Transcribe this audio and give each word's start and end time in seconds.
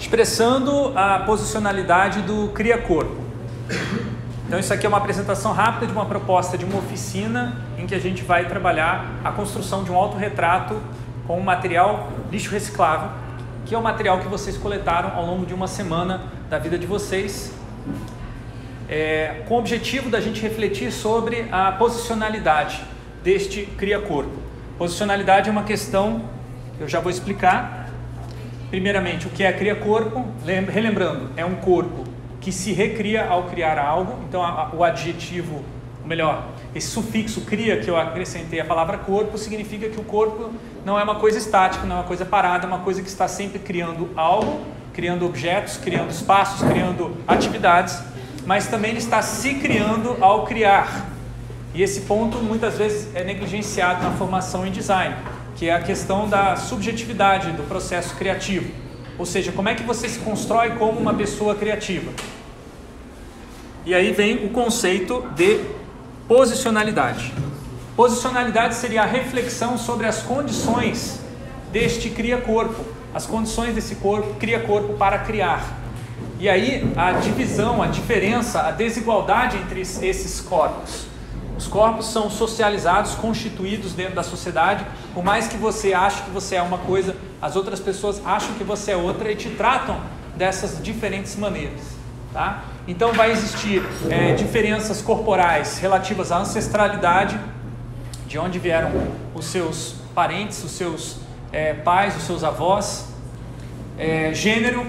expressando 0.00 0.96
a 0.96 1.18
posicionalidade 1.20 2.22
do 2.22 2.48
cria-corpo. 2.48 3.20
Então, 4.46 4.58
isso 4.58 4.72
aqui 4.72 4.86
é 4.86 4.88
uma 4.88 4.96
apresentação 4.96 5.52
rápida 5.52 5.86
de 5.86 5.92
uma 5.92 6.06
proposta 6.06 6.56
de 6.56 6.64
uma 6.64 6.78
oficina 6.78 7.56
em 7.78 7.86
que 7.86 7.94
a 7.94 7.98
gente 7.98 8.24
vai 8.24 8.48
trabalhar 8.48 9.20
a 9.22 9.30
construção 9.30 9.84
de 9.84 9.92
um 9.92 9.96
autorretrato 9.96 10.80
com 11.26 11.38
um 11.38 11.42
material 11.42 12.08
lixo 12.32 12.50
reciclável, 12.50 13.10
que 13.66 13.74
é 13.74 13.78
o 13.78 13.82
material 13.82 14.18
que 14.20 14.26
vocês 14.26 14.56
coletaram 14.56 15.14
ao 15.14 15.24
longo 15.24 15.44
de 15.44 15.52
uma 15.52 15.68
semana 15.68 16.22
da 16.48 16.58
vida 16.58 16.78
de 16.78 16.86
vocês, 16.86 17.52
é, 18.88 19.42
com 19.46 19.54
o 19.54 19.58
objetivo 19.58 20.08
da 20.08 20.20
gente 20.20 20.40
refletir 20.40 20.90
sobre 20.90 21.46
a 21.52 21.70
posicionalidade 21.72 22.82
deste 23.22 23.66
cria-corpo. 23.66 24.32
Posicionalidade 24.78 25.48
é 25.48 25.52
uma 25.52 25.62
questão 25.62 26.22
que 26.76 26.82
eu 26.82 26.88
já 26.88 27.00
vou 27.00 27.10
explicar. 27.10 27.79
Primeiramente, 28.70 29.26
o 29.26 29.30
que 29.30 29.42
é 29.42 29.52
cria-corpo? 29.52 30.24
Relembrando, 30.44 31.30
é 31.36 31.44
um 31.44 31.56
corpo 31.56 32.04
que 32.40 32.52
se 32.52 32.72
recria 32.72 33.26
ao 33.26 33.44
criar 33.44 33.78
algo. 33.78 34.14
Então, 34.28 34.42
a, 34.42 34.70
o 34.72 34.84
adjetivo, 34.84 35.64
ou 36.00 36.06
melhor, 36.08 36.46
esse 36.74 36.86
sufixo 36.86 37.40
cria 37.42 37.80
que 37.80 37.90
eu 37.90 37.96
acrescentei 37.96 38.60
a 38.60 38.64
palavra 38.64 38.96
corpo 38.96 39.36
significa 39.36 39.88
que 39.88 39.98
o 39.98 40.04
corpo 40.04 40.50
não 40.84 40.98
é 40.98 41.02
uma 41.02 41.16
coisa 41.16 41.36
estática, 41.36 41.84
não 41.84 41.96
é 41.96 41.98
uma 41.98 42.06
coisa 42.06 42.24
parada, 42.24 42.64
é 42.64 42.68
uma 42.68 42.78
coisa 42.78 43.02
que 43.02 43.08
está 43.08 43.26
sempre 43.26 43.58
criando 43.58 44.08
algo, 44.16 44.60
criando 44.94 45.26
objetos, 45.26 45.76
criando 45.76 46.10
espaços, 46.10 46.66
criando 46.68 47.16
atividades, 47.26 48.00
mas 48.46 48.68
também 48.68 48.90
ele 48.90 49.00
está 49.00 49.20
se 49.20 49.54
criando 49.54 50.16
ao 50.20 50.44
criar. 50.44 51.10
E 51.74 51.82
esse 51.82 52.02
ponto 52.02 52.38
muitas 52.38 52.78
vezes 52.78 53.14
é 53.14 53.24
negligenciado 53.24 54.02
na 54.02 54.12
formação 54.12 54.66
em 54.66 54.70
design, 54.70 55.14
que 55.60 55.68
é 55.68 55.74
a 55.74 55.82
questão 55.82 56.26
da 56.26 56.56
subjetividade 56.56 57.52
do 57.52 57.64
processo 57.64 58.14
criativo. 58.14 58.72
Ou 59.18 59.26
seja, 59.26 59.52
como 59.52 59.68
é 59.68 59.74
que 59.74 59.82
você 59.82 60.08
se 60.08 60.20
constrói 60.20 60.70
como 60.70 60.98
uma 60.98 61.12
pessoa 61.12 61.54
criativa? 61.54 62.10
E 63.84 63.94
aí 63.94 64.10
vem 64.10 64.46
o 64.46 64.48
conceito 64.48 65.20
de 65.34 65.60
posicionalidade. 66.26 67.34
Posicionalidade 67.94 68.74
seria 68.74 69.02
a 69.02 69.04
reflexão 69.04 69.76
sobre 69.76 70.06
as 70.06 70.22
condições 70.22 71.20
deste 71.70 72.08
cria-corpo, 72.08 72.82
as 73.12 73.26
condições 73.26 73.74
desse 73.74 73.96
corpo, 73.96 74.36
cria-corpo 74.36 74.94
para 74.94 75.18
criar. 75.18 75.78
E 76.38 76.48
aí 76.48 76.90
a 76.96 77.12
divisão, 77.12 77.82
a 77.82 77.86
diferença, 77.88 78.62
a 78.62 78.70
desigualdade 78.70 79.58
entre 79.58 79.82
esses 79.82 80.40
corpos. 80.40 81.09
Os 81.60 81.66
corpos 81.66 82.06
são 82.06 82.30
socializados, 82.30 83.14
constituídos 83.16 83.92
dentro 83.92 84.14
da 84.14 84.22
sociedade. 84.22 84.82
Por 85.12 85.22
mais 85.22 85.46
que 85.46 85.58
você 85.58 85.92
ache 85.92 86.22
que 86.22 86.30
você 86.30 86.54
é 86.56 86.62
uma 86.62 86.78
coisa, 86.78 87.14
as 87.40 87.54
outras 87.54 87.78
pessoas 87.78 88.18
acham 88.24 88.54
que 88.54 88.64
você 88.64 88.92
é 88.92 88.96
outra 88.96 89.30
e 89.30 89.36
te 89.36 89.50
tratam 89.50 90.00
dessas 90.34 90.82
diferentes 90.82 91.36
maneiras. 91.36 91.82
Tá? 92.32 92.64
Então 92.88 93.12
vai 93.12 93.30
existir 93.30 93.82
é, 94.08 94.32
diferenças 94.32 95.02
corporais 95.02 95.76
relativas 95.76 96.32
à 96.32 96.38
ancestralidade, 96.38 97.38
de 98.26 98.38
onde 98.38 98.58
vieram 98.58 98.90
os 99.34 99.44
seus 99.44 99.96
parentes, 100.14 100.64
os 100.64 100.70
seus 100.70 101.18
é, 101.52 101.74
pais, 101.74 102.16
os 102.16 102.22
seus 102.22 102.42
avós, 102.42 103.04
é, 103.98 104.32
gênero, 104.32 104.86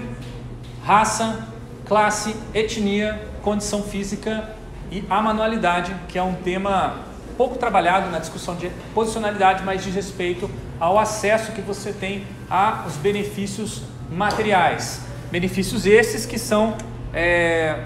raça, 0.82 1.46
classe, 1.84 2.34
etnia, 2.54 3.28
condição 3.42 3.82
física 3.82 4.61
e 4.92 5.02
a 5.08 5.22
manualidade, 5.22 5.94
que 6.06 6.18
é 6.18 6.22
um 6.22 6.34
tema 6.34 6.96
pouco 7.38 7.56
trabalhado 7.56 8.10
na 8.10 8.18
discussão 8.18 8.54
de 8.54 8.70
posicionalidade, 8.94 9.64
mas 9.64 9.82
diz 9.82 9.94
respeito 9.94 10.50
ao 10.78 10.98
acesso 10.98 11.52
que 11.52 11.62
você 11.62 11.92
tem 11.92 12.26
aos 12.50 12.96
benefícios 12.96 13.82
materiais. 14.10 15.00
Benefícios 15.30 15.86
esses 15.86 16.26
que 16.26 16.38
são 16.38 16.76
é, 17.14 17.84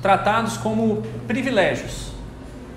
tratados 0.00 0.56
como 0.56 1.02
privilégios. 1.26 2.12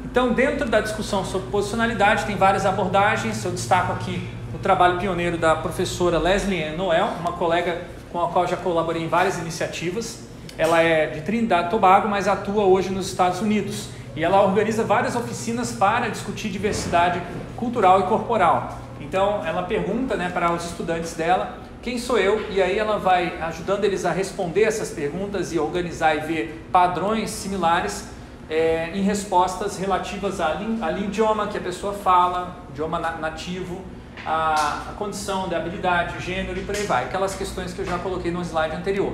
Então, 0.03 0.33
dentro 0.33 0.67
da 0.67 0.81
discussão 0.81 1.23
sobre 1.23 1.51
posicionalidade, 1.51 2.25
tem 2.25 2.35
várias 2.35 2.65
abordagens. 2.65 3.45
Eu 3.45 3.51
destaco 3.51 3.93
aqui 3.93 4.27
o 4.51 4.57
trabalho 4.57 4.97
pioneiro 4.97 5.37
da 5.37 5.55
professora 5.55 6.17
Leslie 6.17 6.71
Noel, 6.75 7.09
uma 7.19 7.33
colega 7.33 7.83
com 8.11 8.19
a 8.19 8.29
qual 8.29 8.47
já 8.47 8.57
colaborei 8.57 9.03
em 9.03 9.07
várias 9.07 9.37
iniciativas. 9.37 10.26
Ela 10.57 10.81
é 10.81 11.07
de 11.07 11.21
Trinidad 11.21 11.67
e 11.67 11.69
Tobago, 11.69 12.07
mas 12.07 12.27
atua 12.27 12.63
hoje 12.63 12.89
nos 12.89 13.07
Estados 13.07 13.41
Unidos. 13.41 13.89
E 14.15 14.23
ela 14.23 14.41
organiza 14.41 14.83
várias 14.83 15.15
oficinas 15.15 15.71
para 15.71 16.09
discutir 16.09 16.49
diversidade 16.49 17.21
cultural 17.55 18.01
e 18.01 18.03
corporal. 18.03 18.77
Então, 18.99 19.45
ela 19.45 19.63
pergunta 19.63 20.15
né, 20.15 20.29
para 20.29 20.51
os 20.51 20.65
estudantes 20.65 21.13
dela 21.13 21.67
quem 21.87 21.97
sou 21.97 22.17
eu, 22.17 22.51
e 22.51 22.61
aí 22.61 22.77
ela 22.77 22.97
vai 22.97 23.37
ajudando 23.41 23.85
eles 23.85 24.03
a 24.03 24.11
responder 24.11 24.63
essas 24.63 24.89
perguntas 24.89 25.53
e 25.53 25.59
organizar 25.59 26.15
e 26.15 26.19
ver 26.19 26.67
padrões 26.69 27.29
similares 27.29 28.09
é, 28.49 28.91
em 28.93 29.03
respostas 29.03 29.77
relativas 29.77 30.41
ao 30.41 30.61
idioma 30.97 31.47
que 31.47 31.57
a 31.57 31.61
pessoa 31.61 31.93
fala, 31.93 32.57
idioma 32.71 32.99
nativo, 32.99 33.81
a, 34.25 34.93
condição 34.97 35.47
da 35.47 35.57
habilidade, 35.57 36.19
gênero 36.19 36.59
e 36.59 36.63
por 36.63 36.75
aí 36.75 36.83
vai. 36.83 37.05
Aquelas 37.05 37.35
questões 37.35 37.73
que 37.73 37.79
eu 37.79 37.85
já 37.85 37.97
coloquei 37.99 38.31
no 38.31 38.41
slide 38.41 38.75
anterior. 38.75 39.13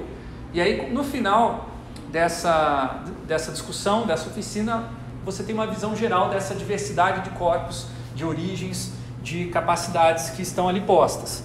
E 0.53 0.61
aí, 0.61 0.91
no 0.91 1.03
final 1.03 1.69
dessa, 2.11 3.03
dessa 3.25 3.51
discussão, 3.51 4.05
dessa 4.05 4.29
oficina, 4.29 4.83
você 5.25 5.41
tem 5.41 5.55
uma 5.55 5.65
visão 5.65 5.95
geral 5.95 6.29
dessa 6.29 6.53
diversidade 6.53 7.27
de 7.27 7.31
corpos, 7.31 7.87
de 8.13 8.23
origens, 8.23 8.93
de 9.23 9.45
capacidades 9.47 10.29
que 10.29 10.43
estão 10.43 10.69
ali 10.69 10.81
postas. 10.81 11.43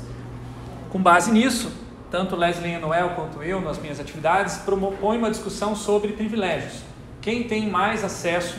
Com 0.90 1.00
base 1.00 1.30
nisso, 1.30 1.72
tanto 2.10 2.36
Leslie 2.36 2.78
Noel 2.78 3.10
quanto 3.10 3.42
eu, 3.42 3.62
nas 3.62 3.78
minhas 3.78 3.98
atividades, 3.98 4.58
propõe 4.58 5.16
uma 5.16 5.30
discussão 5.30 5.74
sobre 5.74 6.12
privilégios. 6.12 6.82
Quem 7.22 7.44
tem 7.44 7.68
mais 7.70 8.04
acesso 8.04 8.58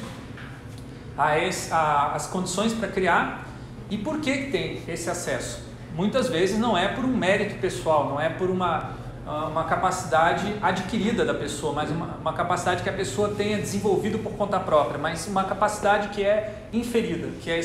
as 1.16 2.26
condições 2.28 2.74
para 2.74 2.88
criar 2.88 3.46
e 3.90 3.98
por 3.98 4.20
que 4.20 4.50
tem 4.52 4.82
esse 4.88 5.10
acesso? 5.10 5.62
Muitas 5.96 6.28
vezes 6.28 6.58
não 6.58 6.78
é 6.78 6.88
por 6.88 7.04
um 7.04 7.16
mérito 7.16 7.56
pessoal, 7.60 8.10
não 8.10 8.20
é 8.20 8.30
por 8.30 8.50
uma 8.50 8.92
uma 9.30 9.64
capacidade 9.66 10.56
adquirida 10.60 11.24
da 11.24 11.36
pessoa, 11.36 11.72
mas 11.72 11.92
uma, 11.92 12.18
uma, 12.20 12.34
capacidade 12.34 12.82
que 12.82 12.90
a 12.90 12.94
pessoa 12.94 13.30
tenha 13.30 13.58
desenvolvido 13.58 14.18
por 14.18 14.32
conta 14.32 14.60
própria, 14.60 14.98
mas 14.98 15.28
uma 15.28 15.44
capacidade 15.44 16.08
que 16.10 16.24
é 16.24 16.64
inferida, 16.74 17.28
que 17.40 17.52
é 17.52 17.60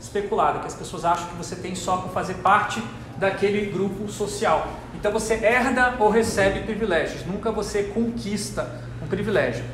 especulada, 0.00 0.58
que 0.58 0.66
as 0.66 0.74
pessoas 0.74 1.04
acham 1.04 1.28
que 1.28 1.36
você 1.36 1.54
tem 1.54 1.76
só 1.76 1.98
por 1.98 2.10
fazer 2.10 2.34
parte 2.34 2.82
daquele 3.16 3.70
grupo 3.70 4.08
social. 4.08 4.66
Então 4.96 5.12
você 5.12 5.34
herda 5.34 5.94
ou 6.00 6.10
recebe 6.10 6.60
privilégios, 6.60 7.24
nunca 7.24 7.52
você 7.52 7.84
conquista 7.84 8.68
um 9.00 9.06
privilégio. 9.06 9.64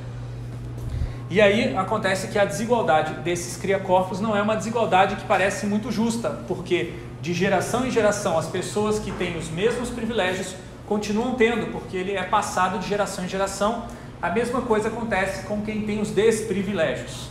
E 1.31 1.41
aí 1.41 1.75
acontece 1.75 2.29
que 2.29 2.39
a 2.39 2.45
desigualdade 2.45 3.15
desses 3.23 3.57
cria-corpos 3.57 4.21
não 4.21 4.37
é 4.37 4.43
uma 4.43 4.55
desigualdade 4.55 5.17
que 5.17 5.25
parece 5.25 5.65
muito 5.65 5.91
justa, 5.91 6.29
porque 6.47 6.93
de 7.23 7.33
geração 7.33 7.87
em 7.87 7.91
geração 7.91 8.37
as 8.37 8.49
pessoas 8.49 8.99
que 8.99 9.11
têm 9.13 9.39
os 9.39 9.49
mesmos 9.49 9.89
privilégios 9.89 10.55
continuam 10.93 11.35
tendo, 11.37 11.73
porque 11.73 11.97
ele 11.97 12.13
é 12.13 12.23
passado 12.23 12.79
de 12.79 12.87
geração 12.87 13.25
em 13.25 13.29
geração. 13.29 13.87
A 14.21 14.29
mesma 14.29 14.61
coisa 14.61 14.89
acontece 14.89 15.47
com 15.47 15.63
quem 15.63 15.87
tem 15.87 16.03
os 16.03 16.11
desprivilégios. 16.11 17.31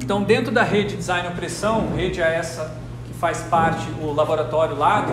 Então, 0.00 0.22
dentro 0.22 0.52
da 0.52 0.62
rede 0.62 0.96
Design 0.96 1.26
Opressão, 1.26 1.92
rede 1.96 2.22
é 2.22 2.36
essa 2.36 2.72
que 3.04 3.12
faz 3.14 3.38
parte 3.50 3.84
o 4.00 4.12
laboratório 4.12 4.76
Lado, 4.76 5.12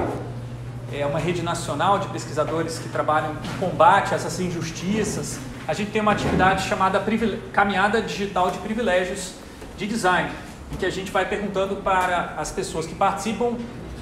é 0.94 1.04
uma 1.08 1.18
rede 1.18 1.42
nacional 1.42 1.98
de 1.98 2.08
pesquisadores 2.10 2.78
que 2.78 2.90
trabalham 2.90 3.32
em 3.32 3.60
combate 3.60 4.14
a 4.14 4.18
essas 4.18 4.40
injustiças. 4.40 5.40
A 5.68 5.74
gente 5.74 5.90
tem 5.90 6.02
uma 6.04 6.12
atividade 6.12 6.68
chamada 6.68 7.04
Caminhada 7.52 8.00
Digital 8.00 8.52
de 8.52 8.60
Privilégios 8.60 9.34
de 9.76 9.88
Design, 9.88 10.30
em 10.72 10.76
que 10.76 10.86
a 10.86 10.92
gente 10.92 11.10
vai 11.10 11.26
perguntando 11.28 11.78
para 11.78 12.36
as 12.38 12.52
pessoas 12.52 12.86
que 12.86 12.94
participam: 12.94 13.56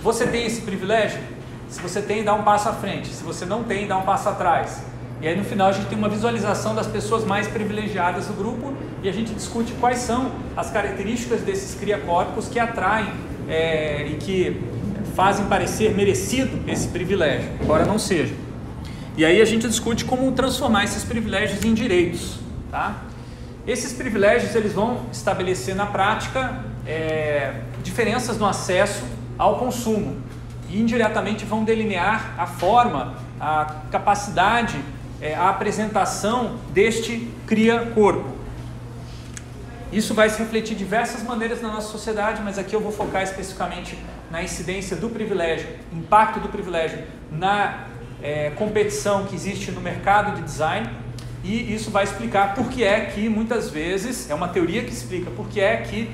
você 0.03 0.27
tem 0.27 0.45
esse 0.45 0.61
privilégio? 0.61 1.36
Se 1.69 1.81
você 1.81 2.01
tem, 2.01 2.23
dá 2.23 2.33
um 2.33 2.43
passo 2.43 2.69
à 2.69 2.73
frente. 2.73 3.09
Se 3.09 3.23
você 3.23 3.45
não 3.45 3.63
tem, 3.63 3.87
dá 3.87 3.97
um 3.97 4.03
passo 4.03 4.29
atrás. 4.29 4.81
E 5.21 5.27
aí 5.27 5.35
no 5.35 5.43
final 5.43 5.69
a 5.69 5.71
gente 5.71 5.87
tem 5.87 5.97
uma 5.97 6.09
visualização 6.09 6.75
das 6.75 6.87
pessoas 6.87 7.25
mais 7.25 7.47
privilegiadas 7.47 8.27
do 8.27 8.33
grupo 8.33 8.73
e 9.01 9.09
a 9.09 9.11
gente 9.11 9.33
discute 9.33 9.73
quais 9.73 9.99
são 9.99 10.31
as 10.55 10.69
características 10.69 11.41
desses 11.41 11.77
cria-corpos 11.79 12.47
que 12.47 12.59
atraem 12.59 13.11
é, 13.49 14.07
e 14.07 14.15
que 14.17 14.61
fazem 15.15 15.45
parecer 15.47 15.95
merecido 15.95 16.59
esse 16.67 16.87
privilégio, 16.89 17.49
embora 17.59 17.83
não 17.83 17.97
seja. 17.97 18.35
E 19.17 19.25
aí 19.25 19.41
a 19.41 19.45
gente 19.45 19.67
discute 19.67 20.05
como 20.05 20.31
transformar 20.33 20.83
esses 20.83 21.03
privilégios 21.03 21.65
em 21.65 21.73
direitos. 21.73 22.37
Tá? 22.69 23.01
Esses 23.65 23.93
privilégios 23.93 24.53
eles 24.53 24.73
vão 24.73 25.01
estabelecer 25.11 25.75
na 25.75 25.87
prática 25.87 26.63
é, 26.85 27.55
diferenças 27.83 28.37
no 28.37 28.45
acesso 28.45 29.03
ao 29.37 29.57
consumo 29.57 30.26
e 30.69 30.79
indiretamente 30.79 31.45
vão 31.45 31.63
delinear 31.63 32.33
a 32.37 32.45
forma, 32.45 33.15
a 33.39 33.81
capacidade, 33.91 34.79
é, 35.21 35.35
a 35.35 35.49
apresentação 35.49 36.57
deste 36.73 37.27
cria-corpo. 37.45 38.37
Isso 39.91 40.13
vai 40.13 40.29
se 40.29 40.39
refletir 40.39 40.75
de 40.75 40.83
diversas 40.83 41.23
maneiras 41.23 41.61
na 41.61 41.69
nossa 41.69 41.87
sociedade, 41.87 42.41
mas 42.43 42.57
aqui 42.57 42.75
eu 42.75 42.81
vou 42.81 42.91
focar 42.91 43.23
especificamente 43.23 43.97
na 44.29 44.43
incidência 44.43 44.97
do 44.97 45.09
privilégio, 45.09 45.67
impacto 45.93 46.39
do 46.41 46.49
privilégio 46.49 47.03
na 47.31 47.85
é, 48.21 48.51
competição 48.51 49.25
que 49.25 49.35
existe 49.35 49.71
no 49.71 49.79
mercado 49.79 50.35
de 50.35 50.41
design 50.41 50.89
e 51.43 51.73
isso 51.73 51.89
vai 51.89 52.03
explicar 52.03 52.55
por 52.55 52.67
que 52.67 52.83
é 52.83 53.05
que 53.05 53.29
muitas 53.29 53.69
vezes, 53.69 54.29
é 54.29 54.35
uma 54.35 54.49
teoria 54.49 54.83
que 54.83 54.91
explica 54.91 55.31
por 55.31 55.47
que 55.47 55.61
é 55.61 55.77
que 55.77 56.09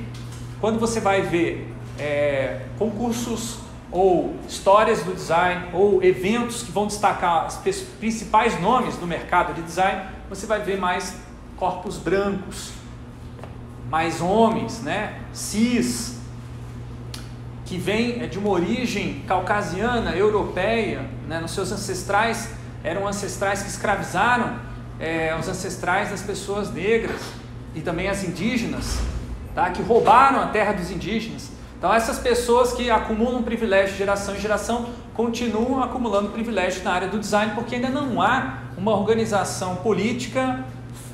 quando 0.62 0.80
você 0.80 1.00
vai 1.00 1.24
ver 1.24 1.74
é, 1.98 2.62
concursos 2.78 3.58
ou 3.94 4.36
histórias 4.50 5.04
do 5.04 5.14
design 5.14 5.68
ou 5.72 6.04
eventos 6.04 6.64
que 6.64 6.72
vão 6.72 6.88
destacar 6.88 7.48
os 7.48 7.56
principais 8.00 8.60
nomes 8.60 8.98
do 8.98 9.06
mercado 9.06 9.54
de 9.54 9.62
design, 9.62 10.10
você 10.28 10.48
vai 10.48 10.60
ver 10.62 10.80
mais 10.80 11.16
corpos 11.56 11.98
brancos, 11.98 12.72
mais 13.90 14.20
homens, 14.20 14.82
né, 14.82 15.20
cis, 15.32 16.18
que 17.66 17.78
vêm 17.78 18.28
de 18.28 18.40
uma 18.40 18.50
origem 18.50 19.24
caucasiana, 19.28 20.16
europeia, 20.16 21.08
né, 21.28 21.40
nos 21.40 21.52
seus 21.52 21.72
ancestrais, 21.72 22.50
eram 22.84 23.08
ancestrais 23.08 23.62
que 23.62 23.70
escravizaram 23.70 24.58
é, 25.00 25.36
os 25.40 25.48
ancestrais 25.48 26.10
das 26.10 26.24
pessoas 26.24 26.74
negras 26.74 27.22
e 27.76 27.82
também 27.82 28.10
as 28.10 28.24
indígenas, 28.24 28.98
tá, 29.54 29.70
que 29.70 29.84
roubaram 29.84 30.42
a 30.42 30.48
terra 30.48 30.74
dos 30.74 30.90
indígenas. 30.90 31.53
Então, 31.84 31.94
essas 31.94 32.18
pessoas 32.18 32.72
que 32.72 32.90
acumulam 32.90 33.44
privilégio 33.44 33.92
de 33.92 33.98
geração 33.98 34.34
em 34.34 34.40
geração 34.40 34.86
continuam 35.14 35.84
acumulando 35.84 36.30
privilégio 36.30 36.82
na 36.82 36.94
área 36.94 37.10
do 37.10 37.20
design, 37.20 37.52
porque 37.56 37.76
ainda 37.76 37.90
não 37.90 38.22
há 38.22 38.60
uma 38.78 38.94
organização 38.94 39.76
política 39.76 40.64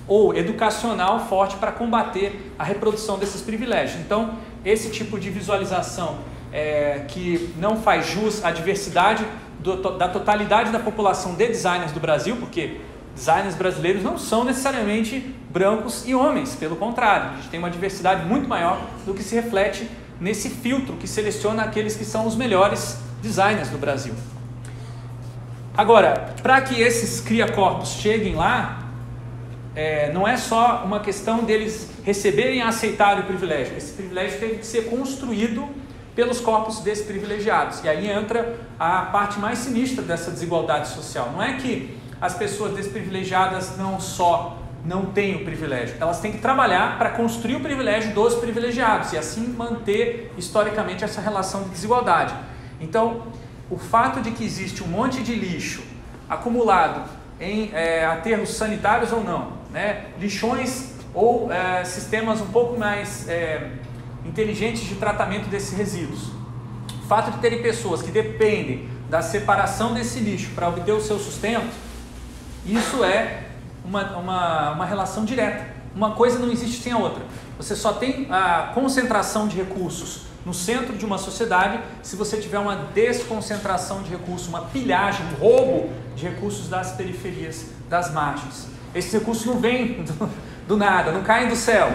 ou 0.07 0.31
educacional 0.35 1.21
forte 1.21 1.55
para 1.55 1.71
combater 1.71 2.53
a 2.59 2.63
reprodução 2.63 3.17
desses 3.17 3.41
privilégios. 3.41 3.99
Então, 3.99 4.35
esse 4.63 4.91
tipo 4.91 5.19
de 5.19 5.31
visualização 5.31 6.19
é, 6.53 7.03
que 7.07 7.51
não 7.57 7.75
faz 7.75 8.05
jus 8.05 8.45
à 8.45 8.51
diversidade 8.51 9.25
do, 9.59 9.97
da 9.97 10.07
totalidade 10.07 10.71
da 10.71 10.77
população 10.77 11.33
de 11.33 11.47
designers 11.47 11.93
do 11.93 11.99
Brasil, 11.99 12.35
porque 12.35 12.79
designers 13.15 13.55
brasileiros 13.55 14.03
não 14.03 14.19
são 14.19 14.43
necessariamente 14.43 15.33
brancos 15.49 16.07
e 16.07 16.13
homens, 16.13 16.53
pelo 16.53 16.75
contrário, 16.75 17.31
a 17.31 17.35
gente 17.37 17.49
tem 17.49 17.59
uma 17.59 17.71
diversidade 17.71 18.23
muito 18.23 18.47
maior 18.47 18.79
do 19.03 19.15
que 19.15 19.23
se 19.23 19.33
reflete 19.33 19.89
nesse 20.19 20.49
filtro 20.49 20.95
que 20.95 21.07
seleciona 21.07 21.63
aqueles 21.63 21.95
que 21.95 22.05
são 22.05 22.27
os 22.27 22.35
melhores 22.35 22.97
designers 23.21 23.69
do 23.69 23.77
Brasil. 23.77 24.13
Agora, 25.75 26.33
para 26.43 26.61
que 26.61 26.81
esses 26.81 27.21
cria-corpos 27.21 27.89
cheguem 27.89 28.35
lá, 28.35 28.89
é, 29.75 30.11
não 30.11 30.27
é 30.27 30.35
só 30.35 30.83
uma 30.83 30.99
questão 30.99 31.43
deles 31.43 31.89
receberem 32.03 32.59
e 32.59 32.61
aceitarem 32.61 33.23
o 33.23 33.25
privilégio. 33.25 33.77
Esse 33.77 33.93
privilégio 33.93 34.39
teve 34.39 34.55
que 34.57 34.65
ser 34.65 34.89
construído 34.89 35.67
pelos 36.15 36.41
corpos 36.41 36.79
desprivilegiados. 36.79 37.81
E 37.83 37.87
aí 37.87 38.09
entra 38.09 38.59
a 38.77 39.03
parte 39.03 39.39
mais 39.39 39.59
sinistra 39.59 40.03
dessa 40.03 40.31
desigualdade 40.31 40.89
social. 40.89 41.31
Não 41.31 41.41
é 41.41 41.53
que 41.53 41.97
as 42.19 42.33
pessoas 42.33 42.73
desprivilegiadas 42.75 43.77
não 43.77 44.01
só 44.01 44.57
não 44.85 45.07
têm 45.07 45.35
o 45.35 45.45
privilégio. 45.45 45.95
Elas 45.99 46.19
têm 46.19 46.31
que 46.31 46.37
trabalhar 46.37 46.97
para 46.97 47.11
construir 47.11 47.55
o 47.55 47.59
privilégio 47.59 48.13
dos 48.13 48.35
privilegiados 48.35 49.13
e 49.13 49.17
assim 49.17 49.47
manter 49.47 50.31
historicamente 50.37 51.03
essa 51.03 51.21
relação 51.21 51.63
de 51.63 51.69
desigualdade. 51.69 52.33
Então, 52.79 53.27
o 53.69 53.77
fato 53.77 54.21
de 54.21 54.31
que 54.31 54.43
existe 54.43 54.83
um 54.83 54.87
monte 54.87 55.21
de 55.21 55.35
lixo 55.35 55.83
acumulado 56.29 57.09
em 57.39 57.71
é, 57.73 58.05
aterros 58.05 58.53
sanitários 58.55 59.11
ou 59.11 59.23
não, 59.23 59.53
né, 59.71 60.05
lixões 60.19 60.93
ou 61.13 61.51
é, 61.51 61.83
sistemas 61.83 62.41
um 62.41 62.47
pouco 62.47 62.77
mais 62.77 63.27
é, 63.27 63.71
inteligentes 64.25 64.83
de 64.83 64.95
tratamento 64.95 65.49
desses 65.49 65.77
resíduos. 65.77 66.29
O 67.03 67.07
fato 67.07 67.31
de 67.31 67.37
terem 67.39 67.61
pessoas 67.61 68.01
que 68.01 68.11
dependem 68.11 68.89
da 69.09 69.21
separação 69.21 69.93
desse 69.93 70.19
lixo 70.19 70.51
para 70.53 70.69
obter 70.69 70.91
o 70.91 71.01
seu 71.01 71.17
sustento, 71.17 71.73
isso 72.65 73.03
é 73.03 73.48
uma, 73.83 74.17
uma, 74.17 74.71
uma 74.71 74.85
relação 74.85 75.25
direta. 75.25 75.65
Uma 75.95 76.11
coisa 76.11 76.37
não 76.39 76.51
existe 76.51 76.83
sem 76.83 76.91
a 76.91 76.97
outra. 76.97 77.23
Você 77.57 77.75
só 77.75 77.93
tem 77.93 78.27
a 78.29 78.71
concentração 78.73 79.47
de 79.47 79.57
recursos 79.57 80.29
no 80.45 80.53
centro 80.53 80.95
de 80.95 81.05
uma 81.05 81.17
sociedade 81.17 81.79
se 82.01 82.15
você 82.15 82.37
tiver 82.37 82.59
uma 82.59 82.75
desconcentração 82.75 84.01
de 84.01 84.09
recursos, 84.09 84.47
uma 84.47 84.61
pilhagem, 84.61 85.25
um 85.25 85.35
roubo 85.35 85.89
de 86.15 86.27
recursos 86.27 86.69
das 86.69 86.91
periferias, 86.93 87.65
das 87.89 88.13
margens. 88.13 88.67
Esses 88.93 89.11
recursos 89.11 89.45
não 89.45 89.59
vêm 89.59 90.01
do, 90.03 90.29
do 90.67 90.77
nada, 90.77 91.11
não 91.11 91.23
caem 91.23 91.49
do 91.49 91.55
céu. 91.55 91.91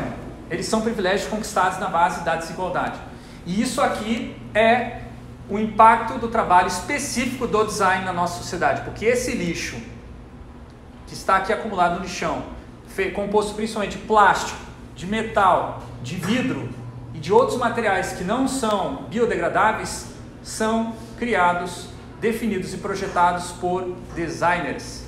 Eles 0.50 0.66
são 0.66 0.82
privilégios 0.82 1.28
conquistados 1.28 1.78
na 1.78 1.88
base 1.88 2.22
da 2.24 2.36
desigualdade. 2.36 2.98
E 3.46 3.60
isso 3.60 3.80
aqui 3.80 4.36
é 4.54 5.02
o 5.48 5.58
impacto 5.58 6.18
do 6.18 6.28
trabalho 6.28 6.68
específico 6.68 7.46
do 7.46 7.64
design 7.64 8.04
na 8.04 8.12
nossa 8.12 8.38
sociedade, 8.38 8.82
porque 8.82 9.04
esse 9.04 9.32
lixo 9.32 9.76
que 11.06 11.14
está 11.14 11.36
aqui 11.36 11.52
acumulado 11.52 11.96
no 11.96 12.02
lixão, 12.02 12.42
composto 13.14 13.54
principalmente 13.54 13.98
de 13.98 14.04
plástico, 14.04 14.58
de 14.94 15.06
metal, 15.06 15.82
de 16.02 16.16
vidro 16.16 16.68
e 17.12 17.18
de 17.18 17.32
outros 17.32 17.58
materiais 17.58 18.12
que 18.12 18.24
não 18.24 18.46
são 18.46 19.06
biodegradáveis, 19.08 20.06
são 20.42 20.94
criados, 21.18 21.88
definidos 22.20 22.72
e 22.74 22.78
projetados 22.78 23.52
por 23.52 23.94
designers. 24.14 25.04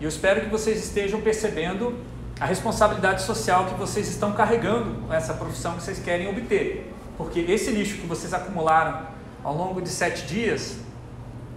E 0.00 0.04
eu 0.04 0.08
espero 0.08 0.42
que 0.42 0.48
vocês 0.48 0.84
estejam 0.84 1.20
percebendo 1.20 1.98
a 2.40 2.46
responsabilidade 2.46 3.22
social 3.22 3.66
que 3.66 3.74
vocês 3.74 4.08
estão 4.08 4.32
carregando 4.32 5.06
com 5.06 5.12
essa 5.12 5.34
profissão 5.34 5.74
que 5.74 5.82
vocês 5.82 5.98
querem 5.98 6.28
obter. 6.28 6.92
Porque 7.16 7.40
esse 7.40 7.70
lixo 7.70 7.96
que 7.96 8.06
vocês 8.06 8.32
acumularam 8.32 9.00
ao 9.42 9.56
longo 9.56 9.80
de 9.80 9.88
sete 9.88 10.24
dias 10.26 10.76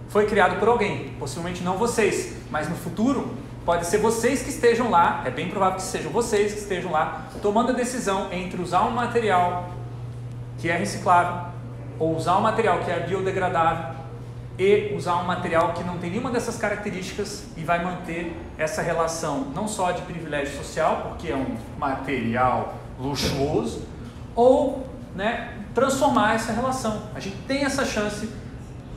foi 0.08 0.26
criado 0.26 0.58
por 0.58 0.68
alguém, 0.68 1.14
possivelmente 1.18 1.62
não 1.62 1.78
vocês, 1.78 2.34
mas 2.50 2.68
no 2.68 2.74
futuro 2.74 3.32
Pode 3.64 3.86
ser 3.86 3.98
vocês 3.98 4.42
que 4.42 4.48
estejam 4.48 4.90
lá, 4.90 5.22
é 5.24 5.30
bem 5.30 5.48
provável 5.48 5.76
que 5.76 5.82
sejam 5.82 6.10
vocês 6.10 6.52
que 6.52 6.58
estejam 6.58 6.90
lá, 6.90 7.26
tomando 7.40 7.70
a 7.70 7.72
decisão 7.72 8.32
entre 8.32 8.60
usar 8.60 8.82
um 8.82 8.90
material 8.90 9.70
que 10.58 10.68
é 10.68 10.76
reciclável 10.76 11.52
ou 11.96 12.16
usar 12.16 12.38
um 12.38 12.40
material 12.40 12.80
que 12.80 12.90
é 12.90 12.98
biodegradável 12.98 13.94
e 14.58 14.92
usar 14.96 15.16
um 15.16 15.24
material 15.24 15.72
que 15.74 15.84
não 15.84 15.98
tem 15.98 16.10
nenhuma 16.10 16.30
dessas 16.30 16.56
características 16.56 17.46
e 17.56 17.62
vai 17.62 17.84
manter 17.84 18.36
essa 18.58 18.82
relação 18.82 19.46
não 19.54 19.68
só 19.68 19.92
de 19.92 20.02
privilégio 20.02 20.56
social, 20.56 21.06
porque 21.08 21.28
é 21.28 21.36
um 21.36 21.56
material 21.78 22.74
luxuoso, 22.98 23.86
ou 24.34 24.86
né, 25.14 25.56
transformar 25.72 26.34
essa 26.34 26.52
relação. 26.52 27.02
A 27.14 27.20
gente 27.20 27.36
tem 27.46 27.64
essa 27.64 27.84
chance 27.84 28.28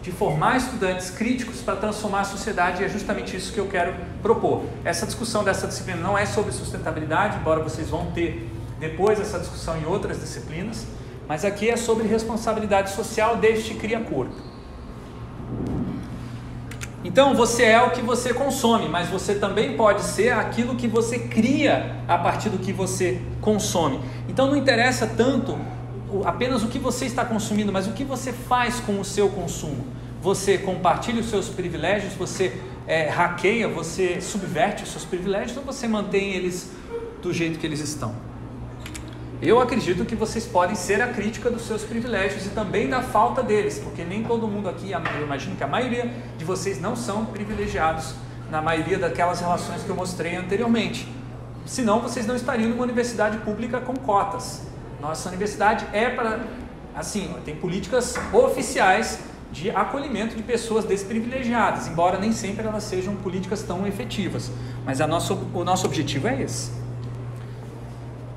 de 0.06 0.12
formar 0.12 0.58
estudantes 0.58 1.10
críticos 1.10 1.62
para 1.62 1.76
transformar 1.78 2.20
a 2.20 2.24
sociedade 2.26 2.84
e 2.84 2.86
é 2.86 2.88
justamente 2.88 3.36
isso 3.36 3.52
que 3.52 3.60
eu 3.60 3.66
quero 3.66 3.96
propor. 4.22 4.64
Essa 4.84 5.04
discussão 5.04 5.44
dessa 5.44 5.66
disciplina 5.66 6.00
não 6.00 6.16
é 6.16 6.28
sobre 6.28 6.52
sustentabilidade, 6.52 7.40
embora 7.40 7.60
vocês 7.60 7.90
vão 7.90 8.12
ter 8.12 8.48
depois 8.80 9.20
essa 9.20 9.40
discussão 9.40 9.76
em 9.76 9.86
outras 9.86 10.20
disciplinas, 10.20 10.86
mas 11.28 11.44
aqui 11.44 11.72
é 11.72 11.76
sobre 11.76 12.08
responsabilidade 12.08 12.92
social 12.92 13.38
deste 13.38 13.74
cria-corpo. 13.74 14.36
Então 17.04 17.34
você 17.34 17.64
é 17.64 17.82
o 17.82 17.90
que 17.90 18.02
você 18.02 18.32
consome, 18.32 18.88
mas 18.88 19.10
você 19.10 19.34
também 19.34 19.76
pode 19.76 20.04
ser 20.04 20.34
aquilo 20.34 20.76
que 20.76 20.88
você 20.88 21.18
cria 21.18 21.96
a 22.08 22.20
partir 22.20 22.50
do 22.50 22.60
que 22.60 22.72
você 22.72 23.20
consome. 23.42 24.00
Então 24.30 24.46
não 24.46 24.56
interessa 24.56 25.08
tanto 25.08 25.58
apenas 26.24 26.64
o 26.64 26.68
que 26.68 26.78
você 26.78 27.06
está 27.06 27.26
consumindo, 27.26 27.72
mas 27.72 27.88
o 27.88 27.92
que 27.92 28.04
você 28.04 28.32
faz 28.32 28.80
com 28.80 29.00
o 29.00 29.06
seu 29.06 29.30
consumo. 29.30 29.96
Você 30.26 30.58
compartilha 30.58 31.22
os 31.22 31.30
seus 31.30 31.50
privilégios, 31.50 32.16
você 32.16 32.60
é, 32.88 33.08
hackeia, 33.10 33.68
você 33.68 34.20
subverte 34.20 34.82
os 34.82 34.90
seus 34.90 35.06
privilégios 35.06 35.56
ou 35.56 35.62
você 35.62 35.88
mantém 35.88 36.32
eles 36.32 36.72
do 37.22 37.32
jeito 37.32 37.60
que 37.60 37.68
eles 37.68 37.80
estão? 37.80 38.16
Eu 39.40 39.62
acredito 39.62 40.04
que 40.04 40.16
vocês 40.16 40.48
podem 40.48 40.76
ser 40.76 41.00
a 41.00 41.10
crítica 41.10 41.52
dos 41.52 41.68
seus 41.68 41.84
privilégios 41.84 42.48
e 42.48 42.50
também 42.50 42.90
da 42.90 43.04
falta 43.04 43.44
deles, 43.44 43.78
porque 43.78 44.04
nem 44.04 44.24
todo 44.24 44.48
mundo 44.48 44.68
aqui, 44.68 44.94
eu 44.94 45.24
imagino 45.24 45.56
que 45.56 45.64
a 45.64 45.68
maioria 45.68 46.12
de 46.36 46.44
vocês 46.44 46.82
não 46.82 46.96
são 46.96 47.26
privilegiados 47.26 48.16
na 48.50 48.64
maioria 48.64 48.98
daquelas 48.98 49.42
relações 49.42 49.84
que 49.84 49.90
eu 49.92 49.96
mostrei 49.96 50.36
anteriormente. 50.36 51.08
Senão 51.68 52.02
vocês 52.02 52.26
não 52.26 52.36
estariam 52.36 52.72
numa 52.72 52.82
universidade 52.82 53.38
pública 53.38 53.80
com 53.80 53.94
cotas. 53.96 54.64
Nossa 55.00 55.30
universidade 55.30 55.86
é 55.94 56.10
para, 56.10 56.40
assim, 56.96 57.32
tem 57.46 57.56
políticas 57.56 58.16
oficiais 58.34 59.20
de 59.56 59.72
acolhimento 59.72 60.36
de 60.36 60.44
pessoas 60.44 60.84
desprivilegiadas, 60.84 61.88
embora 61.88 62.20
nem 62.20 62.34
sempre 62.34 62.68
elas 62.68 62.84
sejam 62.84 63.16
políticas 63.16 63.64
tão 63.64 63.88
efetivas. 63.88 64.52
Mas 64.86 65.00
a 65.00 65.08
nosso, 65.08 65.34
o 65.54 65.64
nosso 65.64 65.86
objetivo 65.86 66.28
é 66.28 66.42
esse. 66.42 66.72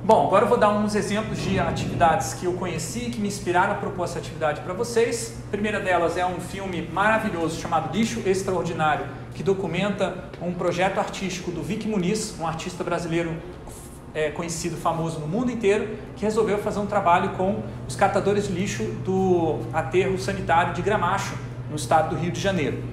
Bom, 0.01 0.27
agora 0.27 0.45
eu 0.45 0.49
vou 0.49 0.57
dar 0.57 0.69
uns 0.69 0.95
exemplos 0.95 1.37
de 1.41 1.59
atividades 1.59 2.33
que 2.35 2.45
eu 2.45 2.53
conheci, 2.53 3.11
que 3.11 3.19
me 3.19 3.27
inspiraram 3.27 3.73
a 3.73 3.75
propor 3.75 4.05
essa 4.05 4.17
atividade 4.17 4.61
para 4.61 4.73
vocês. 4.73 5.35
A 5.47 5.51
primeira 5.51 5.81
delas 5.81 6.15
é 6.15 6.25
um 6.25 6.39
filme 6.39 6.87
maravilhoso 6.91 7.59
chamado 7.59 7.95
Lixo 7.95 8.21
Extraordinário, 8.25 9.05
que 9.35 9.43
documenta 9.43 10.23
um 10.41 10.53
projeto 10.53 10.99
artístico 10.99 11.51
do 11.51 11.61
Vic 11.61 11.85
Muniz, 11.85 12.33
um 12.39 12.47
artista 12.47 12.81
brasileiro 12.81 13.35
é, 14.13 14.29
conhecido, 14.29 14.77
famoso 14.77 15.19
no 15.19 15.27
mundo 15.27 15.51
inteiro, 15.51 15.97
que 16.15 16.23
resolveu 16.23 16.57
fazer 16.57 16.79
um 16.79 16.85
trabalho 16.85 17.29
com 17.31 17.61
os 17.87 17.95
catadores 17.95 18.47
de 18.47 18.53
lixo 18.53 18.83
do 19.05 19.59
aterro 19.73 20.17
sanitário 20.17 20.73
de 20.73 20.81
Gramacho, 20.81 21.35
no 21.69 21.75
estado 21.75 22.15
do 22.15 22.21
Rio 22.21 22.31
de 22.31 22.39
Janeiro. 22.39 22.83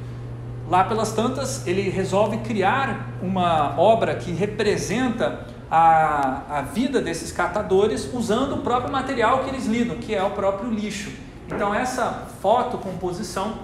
lá 0.68 0.84
pelas 0.84 1.12
tantas, 1.12 1.66
ele 1.66 1.88
resolve 1.88 2.38
criar 2.38 3.08
uma 3.22 3.78
obra 3.78 4.16
que 4.16 4.32
representa 4.32 5.46
a, 5.70 6.58
a 6.58 6.62
vida 6.62 7.00
desses 7.00 7.30
catadores 7.30 8.12
usando 8.12 8.54
o 8.54 8.58
próprio 8.58 8.90
material 8.90 9.44
que 9.44 9.50
eles 9.50 9.66
lidam, 9.66 9.96
que 9.96 10.14
é 10.14 10.22
o 10.22 10.30
próprio 10.30 10.70
lixo. 10.70 11.10
Então, 11.46 11.72
essa 11.72 12.26
fotocomposição 12.42 13.54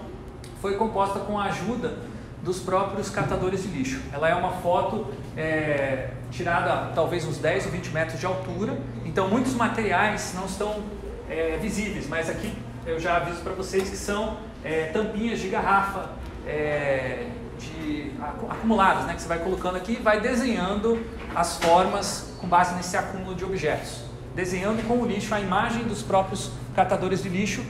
foi 0.61 0.77
composta 0.77 1.19
com 1.19 1.39
a 1.39 1.45
ajuda 1.47 1.95
dos 2.43 2.59
próprios 2.59 3.09
catadores 3.09 3.63
de 3.63 3.69
lixo. 3.69 4.01
Ela 4.13 4.29
é 4.29 4.35
uma 4.35 4.53
foto 4.55 5.07
é, 5.37 6.11
tirada 6.31 6.93
talvez 6.95 7.25
uns 7.25 7.39
10 7.39 7.67
ou 7.67 7.73
20 7.73 7.89
metros 7.91 8.21
de 8.21 8.27
altura, 8.27 8.77
então 9.05 9.29
muitos 9.29 9.55
materiais 9.55 10.33
não 10.35 10.47
estão 10.47 10.83
é, 11.31 11.57
visíveis, 11.61 12.09
mas 12.09 12.29
aqui 12.29 12.53
eu 12.85 12.99
já 12.99 13.17
aviso 13.17 13.41
para 13.43 13.53
vocês 13.53 13.89
que 13.89 13.97
são 13.97 14.39
é, 14.65 14.87
tampinhas 14.87 15.39
de 15.39 15.49
garrafa 15.49 16.11
é, 16.47 17.27
de, 17.59 18.13
acumuladas, 18.49 19.07
né, 19.07 19.15
que 19.15 19.23
você 19.23 19.29
vai 19.29 19.39
colocando 19.39 19.77
aqui 19.77 19.93
e 19.93 20.03
vai 20.03 20.21
desenhando 20.21 21.05
as 21.35 21.59
formas 21.59 22.35
com 22.41 22.47
base 22.49 22.75
nesse 22.75 22.97
acúmulo 22.97 23.35
de 23.35 23.45
objetos. 23.45 24.03
Desenhando 24.35 24.87
com 24.87 24.95
o 24.95 25.07
lixo 25.07 25.35
a 25.35 25.41
imagem 25.41 25.85
dos 25.85 26.03
próprios 26.03 26.51
catadores 26.75 27.23
de 27.23 27.29
lixo. 27.29 27.63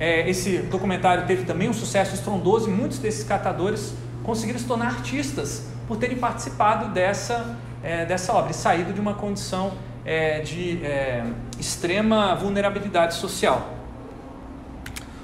É, 0.00 0.26
esse 0.30 0.56
documentário 0.60 1.26
teve 1.26 1.44
também 1.44 1.68
um 1.68 1.74
sucesso 1.74 2.14
estrondoso 2.14 2.70
e 2.70 2.72
muitos 2.72 2.98
desses 2.98 3.22
catadores 3.22 3.92
conseguiram 4.24 4.58
se 4.58 4.64
tornar 4.64 4.86
artistas 4.86 5.66
por 5.86 5.98
terem 5.98 6.16
participado 6.16 6.88
dessa, 6.94 7.54
é, 7.82 8.06
dessa 8.06 8.32
obra 8.32 8.50
e 8.50 8.54
saído 8.54 8.94
de 8.94 9.00
uma 9.00 9.12
condição 9.12 9.72
é, 10.02 10.40
de 10.40 10.82
é, 10.82 11.22
extrema 11.58 12.34
vulnerabilidade 12.34 13.14
social. 13.16 13.74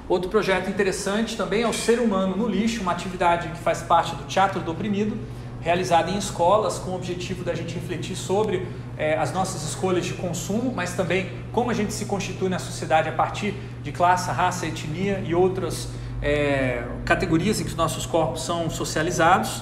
Outro 0.07 0.29
projeto 0.29 0.69
interessante 0.69 1.35
também 1.35 1.63
é 1.63 1.67
o 1.67 1.73
Ser 1.73 1.99
Humano 1.99 2.37
no 2.37 2.47
Lixo, 2.47 2.81
uma 2.81 2.91
atividade 2.91 3.47
que 3.49 3.57
faz 3.57 3.81
parte 3.81 4.15
do 4.15 4.25
Teatro 4.25 4.59
do 4.61 4.71
Oprimido, 4.71 5.17
realizada 5.59 6.11
em 6.11 6.17
escolas 6.17 6.77
com 6.77 6.91
o 6.91 6.95
objetivo 6.95 7.43
da 7.43 7.55
gente 7.55 7.73
refletir 7.73 8.15
sobre 8.15 8.67
é, 8.95 9.17
as 9.17 9.33
nossas 9.33 9.63
escolhas 9.63 10.05
de 10.05 10.13
consumo, 10.13 10.71
mas 10.73 10.93
também 10.93 11.31
como 11.51 11.71
a 11.71 11.73
gente 11.73 11.91
se 11.93 12.05
constitui 12.05 12.47
na 12.47 12.59
sociedade 12.59 13.09
a 13.09 13.11
partir 13.11 13.55
de 13.87 13.93
classe, 13.93 14.29
raça, 14.29 14.65
etnia 14.65 15.23
e 15.25 15.33
outras 15.33 15.87
é, 16.21 16.83
categorias 17.05 17.61
em 17.61 17.63
que 17.63 17.69
os 17.69 17.75
nossos 17.75 18.05
corpos 18.05 18.43
são 18.43 18.69
socializados. 18.69 19.61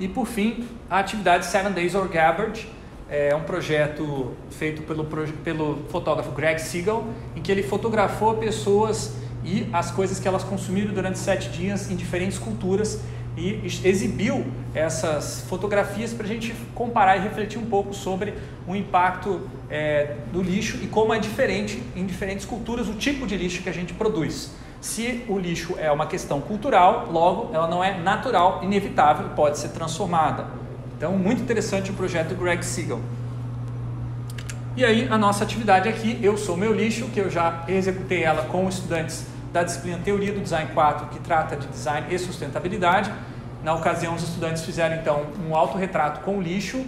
E 0.00 0.08
por 0.08 0.26
fim, 0.26 0.66
a 0.88 0.98
atividade 0.98 1.46
Seven 1.46 1.72
Days 1.72 1.94
or 1.94 2.08
Gabbard, 2.08 2.68
é 3.08 3.34
um 3.34 3.42
projeto 3.42 4.34
feito 4.50 4.82
pelo, 4.82 5.04
pelo 5.04 5.84
fotógrafo 5.88 6.32
Greg 6.32 6.60
Siegel, 6.60 7.04
em 7.36 7.40
que 7.40 7.50
ele 7.50 7.62
fotografou 7.62 8.34
pessoas 8.34 9.14
e 9.44 9.68
as 9.72 9.90
coisas 9.90 10.18
que 10.18 10.26
elas 10.26 10.42
consumiram 10.42 10.92
durante 10.92 11.18
sete 11.18 11.48
dias 11.48 11.90
em 11.90 11.96
diferentes 11.96 12.38
culturas 12.38 13.00
e 13.40 13.88
exibiu 13.88 14.46
essas 14.74 15.40
fotografias 15.48 16.12
para 16.12 16.26
a 16.26 16.28
gente 16.28 16.54
comparar 16.74 17.16
e 17.16 17.20
refletir 17.20 17.58
um 17.58 17.64
pouco 17.64 17.94
sobre 17.94 18.34
o 18.68 18.76
impacto 18.76 19.48
é, 19.70 20.16
do 20.30 20.42
lixo 20.42 20.78
e 20.82 20.86
como 20.86 21.14
é 21.14 21.18
diferente 21.18 21.82
em 21.96 22.04
diferentes 22.04 22.44
culturas 22.44 22.86
o 22.88 22.94
tipo 22.94 23.26
de 23.26 23.36
lixo 23.36 23.62
que 23.62 23.68
a 23.68 23.72
gente 23.72 23.94
produz. 23.94 24.52
Se 24.80 25.24
o 25.28 25.38
lixo 25.38 25.74
é 25.78 25.90
uma 25.90 26.06
questão 26.06 26.40
cultural, 26.40 27.08
logo 27.10 27.54
ela 27.54 27.66
não 27.66 27.82
é 27.82 27.98
natural, 27.98 28.60
inevitável 28.62 29.26
e 29.26 29.30
pode 29.30 29.58
ser 29.58 29.68
transformada. 29.68 30.46
Então, 30.96 31.12
muito 31.12 31.42
interessante 31.42 31.90
o 31.90 31.94
projeto 31.94 32.34
Greg 32.34 32.62
Siegel. 32.62 33.00
E 34.76 34.84
aí, 34.84 35.08
a 35.10 35.18
nossa 35.18 35.44
atividade 35.44 35.88
aqui, 35.88 36.18
Eu 36.22 36.36
Sou 36.36 36.56
Meu 36.56 36.72
Lixo, 36.72 37.06
que 37.08 37.20
eu 37.20 37.30
já 37.30 37.64
executei 37.68 38.22
ela 38.22 38.42
com 38.44 38.68
estudantes 38.68 39.26
da 39.52 39.62
disciplina 39.62 39.98
Teoria 39.98 40.32
do 40.32 40.40
Design 40.40 40.70
4, 40.72 41.06
que 41.08 41.18
trata 41.20 41.56
de 41.56 41.66
design 41.66 42.06
e 42.10 42.18
sustentabilidade. 42.18 43.10
Na 43.62 43.74
ocasião, 43.74 44.14
os 44.14 44.22
estudantes 44.22 44.64
fizeram 44.64 44.96
então 44.96 45.26
um 45.46 45.54
autorretrato 45.54 46.20
com 46.20 46.40
lixo 46.40 46.84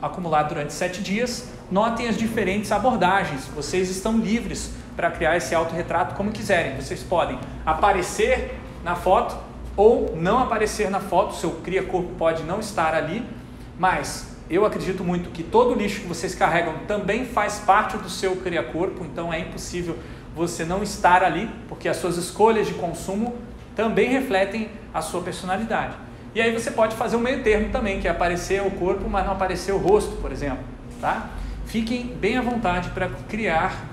acumulado 0.00 0.48
durante 0.48 0.72
sete 0.72 1.02
dias. 1.02 1.48
Notem 1.70 2.08
as 2.08 2.16
diferentes 2.16 2.70
abordagens. 2.72 3.46
Vocês 3.46 3.90
estão 3.90 4.18
livres 4.18 4.72
para 4.96 5.10
criar 5.10 5.36
esse 5.36 5.54
autorretrato 5.54 6.14
como 6.14 6.30
quiserem. 6.30 6.76
Vocês 6.76 7.02
podem 7.02 7.38
aparecer 7.64 8.58
na 8.82 8.94
foto 8.94 9.36
ou 9.76 10.14
não 10.16 10.38
aparecer 10.38 10.90
na 10.90 11.00
foto. 11.00 11.34
Seu 11.34 11.52
cria-corpo 11.56 12.10
pode 12.18 12.42
não 12.42 12.60
estar 12.60 12.94
ali 12.94 13.24
mas 13.78 14.28
eu 14.48 14.64
acredito 14.64 15.02
muito 15.02 15.30
que 15.30 15.42
todo 15.42 15.72
o 15.72 15.74
lixo 15.74 16.02
que 16.02 16.06
vocês 16.06 16.34
carregam 16.34 16.74
também 16.86 17.24
faz 17.24 17.58
parte 17.60 17.96
do 17.96 18.08
seu 18.08 18.36
cria-corpo, 18.36 19.04
então 19.04 19.32
é 19.32 19.40
impossível 19.40 19.98
você 20.34 20.64
não 20.64 20.82
estar 20.82 21.22
ali, 21.22 21.50
porque 21.68 21.88
as 21.88 21.96
suas 21.96 22.16
escolhas 22.16 22.66
de 22.66 22.74
consumo 22.74 23.36
também 23.74 24.10
refletem 24.10 24.68
a 24.92 25.00
sua 25.00 25.22
personalidade. 25.22 25.94
E 26.34 26.40
aí 26.40 26.52
você 26.52 26.70
pode 26.70 26.96
fazer 26.96 27.16
um 27.16 27.20
meio 27.20 27.42
termo 27.42 27.68
também, 27.70 28.00
que 28.00 28.08
é 28.08 28.10
aparecer 28.10 28.60
o 28.60 28.70
corpo, 28.72 29.08
mas 29.08 29.24
não 29.24 29.32
aparecer 29.32 29.72
o 29.72 29.78
rosto, 29.78 30.16
por 30.16 30.32
exemplo. 30.32 30.64
Tá? 31.00 31.30
Fiquem 31.66 32.06
bem 32.06 32.36
à 32.36 32.42
vontade 32.42 32.90
para 32.90 33.08
criar 33.28 33.84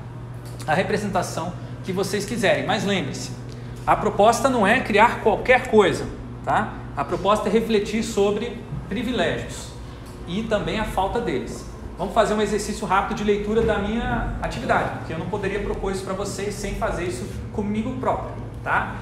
a 0.65 0.73
representação 0.73 1.53
que 1.83 1.91
vocês 1.91 2.25
quiserem. 2.25 2.65
Mas 2.65 2.83
lembre-se, 2.83 3.31
a 3.85 3.95
proposta 3.95 4.49
não 4.49 4.65
é 4.65 4.79
criar 4.79 5.21
qualquer 5.21 5.67
coisa. 5.67 6.07
Tá? 6.43 6.73
A 6.97 7.05
proposta 7.05 7.47
é 7.47 7.51
refletir 7.51 8.03
sobre 8.03 8.57
privilégios 8.89 9.71
e 10.27 10.43
também 10.43 10.79
a 10.79 10.85
falta 10.85 11.21
deles. 11.21 11.65
Vamos 11.97 12.15
fazer 12.15 12.33
um 12.33 12.41
exercício 12.41 12.87
rápido 12.87 13.17
de 13.17 13.23
leitura 13.23 13.61
da 13.61 13.77
minha 13.77 14.35
atividade, 14.41 14.97
porque 14.97 15.13
eu 15.13 15.19
não 15.19 15.27
poderia 15.27 15.59
propor 15.59 15.91
isso 15.91 16.03
para 16.03 16.13
vocês 16.13 16.55
sem 16.55 16.75
fazer 16.75 17.05
isso 17.05 17.23
comigo 17.53 17.91
próprio, 17.99 18.33
tá? 18.63 18.95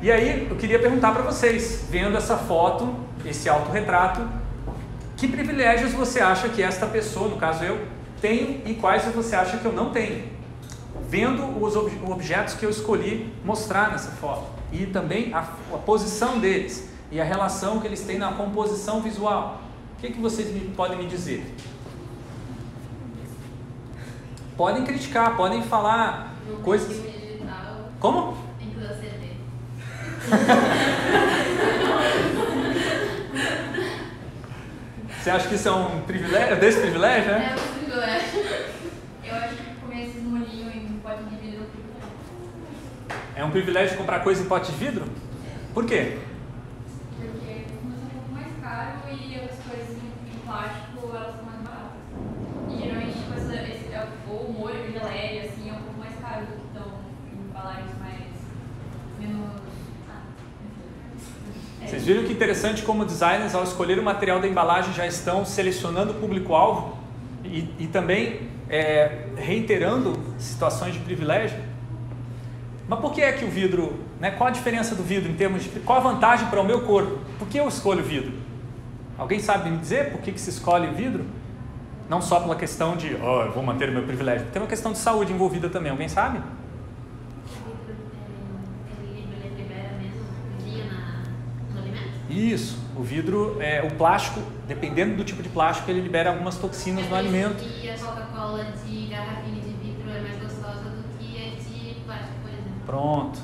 E 0.00 0.12
aí 0.12 0.46
eu 0.48 0.56
queria 0.56 0.78
perguntar 0.78 1.12
para 1.12 1.22
vocês, 1.22 1.86
vendo 1.90 2.16
essa 2.16 2.36
foto, 2.36 2.94
esse 3.24 3.48
autorretrato, 3.48 4.28
que 5.16 5.26
privilégios 5.26 5.92
você 5.92 6.20
acha 6.20 6.48
que 6.48 6.62
esta 6.62 6.86
pessoa, 6.86 7.28
no 7.28 7.36
caso 7.36 7.64
eu, 7.64 7.84
tem 8.20 8.62
e 8.64 8.74
quais 8.74 9.04
você 9.06 9.34
acha 9.34 9.58
que 9.58 9.64
eu 9.64 9.72
não 9.72 9.90
tenho? 9.90 10.24
Vendo 11.08 11.62
os 11.62 11.74
ob 11.74 11.90
objetos 12.04 12.54
que 12.54 12.64
eu 12.64 12.70
escolhi 12.70 13.32
mostrar 13.44 13.90
nessa 13.90 14.10
foto 14.12 14.46
e 14.70 14.86
também 14.86 15.34
a, 15.34 15.40
a 15.40 15.78
posição 15.78 16.38
deles 16.38 16.88
e 17.10 17.20
a 17.20 17.24
relação 17.24 17.80
que 17.80 17.86
eles 17.86 18.02
têm 18.02 18.18
na 18.18 18.32
composição 18.32 19.00
visual. 19.00 19.62
O 19.96 20.00
que, 20.00 20.12
que 20.12 20.20
vocês 20.20 20.52
me, 20.52 20.60
podem 20.76 20.98
me 20.98 21.06
dizer? 21.06 21.44
Podem 24.56 24.84
criticar, 24.84 25.36
podem 25.36 25.62
falar 25.62 26.34
coisas. 26.62 27.04
Como? 27.98 28.47
Você 35.18 35.30
acha 35.30 35.48
que 35.48 35.54
isso 35.56 35.68
é 35.68 35.72
um 35.72 36.00
privilégio, 36.02 36.52
é 36.52 36.56
desse 36.56 36.80
privilégio, 36.80 37.32
né? 37.32 37.50
É 37.50 37.54
um 37.54 37.58
privilégio. 37.74 38.44
Eu 39.24 39.34
acho 39.34 39.56
que 39.56 39.74
comer 39.80 40.04
esses 40.04 40.22
molhinhos 40.22 40.74
em 40.74 41.00
pote 41.02 41.22
de 41.24 41.36
vidro 41.36 41.60
é 41.60 41.64
um 41.64 41.66
privilégio. 41.66 42.08
É 43.36 43.44
um 43.44 43.50
privilégio 43.50 43.98
comprar 43.98 44.20
coisa 44.20 44.42
em 44.42 44.46
pote 44.46 44.72
de 44.72 44.78
vidro? 44.78 45.04
Por 45.74 45.84
quê? 45.84 46.18
Porque 47.16 47.64
costuma 47.68 47.94
ser 47.94 48.04
um 48.06 48.10
pouco 48.10 48.32
mais 48.32 48.52
caro 48.62 48.98
e 49.10 49.34
as 49.34 49.58
coisas 49.68 49.96
em, 49.96 50.08
em 50.34 50.38
plástico 50.46 51.14
elas 51.14 51.34
são 51.36 51.44
mais 51.44 51.60
baratas. 51.60 52.00
E 52.70 52.82
geralmente 52.82 53.12
tipo, 53.12 53.32
essa, 53.34 53.54
esse, 53.54 53.92
é, 53.92 54.06
ou 54.28 54.46
o 54.46 54.52
molho 54.52 54.82
de 54.82 54.92
geleia 54.92 55.42
assim, 55.44 55.68
é 55.68 55.72
um 55.72 55.82
pouco 55.82 55.98
mais 55.98 56.14
caro 56.20 56.46
do 56.46 56.52
que 56.52 56.66
estão 56.68 56.88
em 57.32 57.48
embalagens 57.48 57.98
mais. 58.00 58.32
menos. 59.20 59.60
Ah, 60.08 60.22
enfim. 60.64 61.84
É. 61.84 61.86
Vocês 61.86 62.04
viram 62.04 62.24
que 62.24 62.27
interessante 62.38 62.82
como 62.82 63.04
designers, 63.04 63.52
ao 63.52 63.64
escolher 63.64 63.98
o 63.98 64.02
material 64.02 64.38
da 64.38 64.46
embalagem, 64.46 64.94
já 64.94 65.04
estão 65.04 65.44
selecionando 65.44 66.12
o 66.12 66.14
público-alvo 66.14 66.96
e, 67.44 67.68
e 67.80 67.88
também 67.88 68.48
é, 68.70 69.24
reiterando 69.36 70.12
situações 70.38 70.94
de 70.94 71.00
privilégio? 71.00 71.58
Mas 72.86 73.00
por 73.00 73.12
que 73.12 73.22
é 73.22 73.32
que 73.32 73.44
o 73.44 73.50
vidro, 73.50 74.04
né, 74.20 74.30
qual 74.30 74.46
a 74.46 74.52
diferença 74.52 74.94
do 74.94 75.02
vidro 75.02 75.28
em 75.28 75.34
termos 75.34 75.64
de, 75.64 75.80
qual 75.80 75.98
a 75.98 76.00
vantagem 76.00 76.46
para 76.46 76.60
o 76.60 76.64
meu 76.64 76.82
corpo? 76.82 77.18
Por 77.40 77.48
que 77.48 77.58
eu 77.58 77.66
escolho 77.66 78.04
vidro? 78.04 78.32
Alguém 79.18 79.40
sabe 79.40 79.68
me 79.68 79.78
dizer 79.78 80.12
por 80.12 80.20
que, 80.20 80.30
que 80.30 80.40
se 80.40 80.50
escolhe 80.50 80.86
vidro? 80.94 81.24
Não 82.08 82.22
só 82.22 82.38
pela 82.38 82.54
questão 82.54 82.96
de, 82.96 83.16
oh, 83.20 83.42
eu 83.42 83.52
vou 83.52 83.64
manter 83.64 83.88
o 83.88 83.92
meu 83.92 84.04
privilégio, 84.04 84.46
tem 84.52 84.62
uma 84.62 84.68
questão 84.68 84.92
de 84.92 84.98
saúde 84.98 85.32
envolvida 85.32 85.68
também, 85.68 85.90
alguém 85.90 86.08
sabe? 86.08 86.40
Ele, 89.02 89.26
ele 89.42 89.56
libera 89.56 89.90
mesmo 89.98 90.24
dia 90.64 90.84
na, 90.84 91.24
no 91.74 91.80
alimento? 91.80 92.12
Isso, 92.38 92.78
o 92.96 93.02
vidro, 93.02 93.56
é, 93.60 93.82
o 93.82 93.96
plástico, 93.96 94.40
dependendo 94.68 95.16
do 95.16 95.24
tipo 95.24 95.42
de 95.42 95.48
plástico, 95.48 95.90
ele 95.90 96.00
libera 96.00 96.30
algumas 96.30 96.56
toxinas 96.56 97.08
no 97.08 97.16
alimento. 97.16 97.64
E 97.82 97.90
a 97.90 97.98
Coca-Cola 97.98 98.64
de 98.86 99.06
garrafinha 99.06 99.60
de 99.60 99.70
vidro 99.70 100.08
é 100.08 100.20
mais 100.20 100.36
gostosa 100.36 100.84
do 100.84 101.18
que 101.18 101.36
a 101.36 101.60
de 101.60 102.00
plástico, 102.06 102.34
por 102.40 102.50
exemplo. 102.52 102.82
Pronto. 102.86 103.40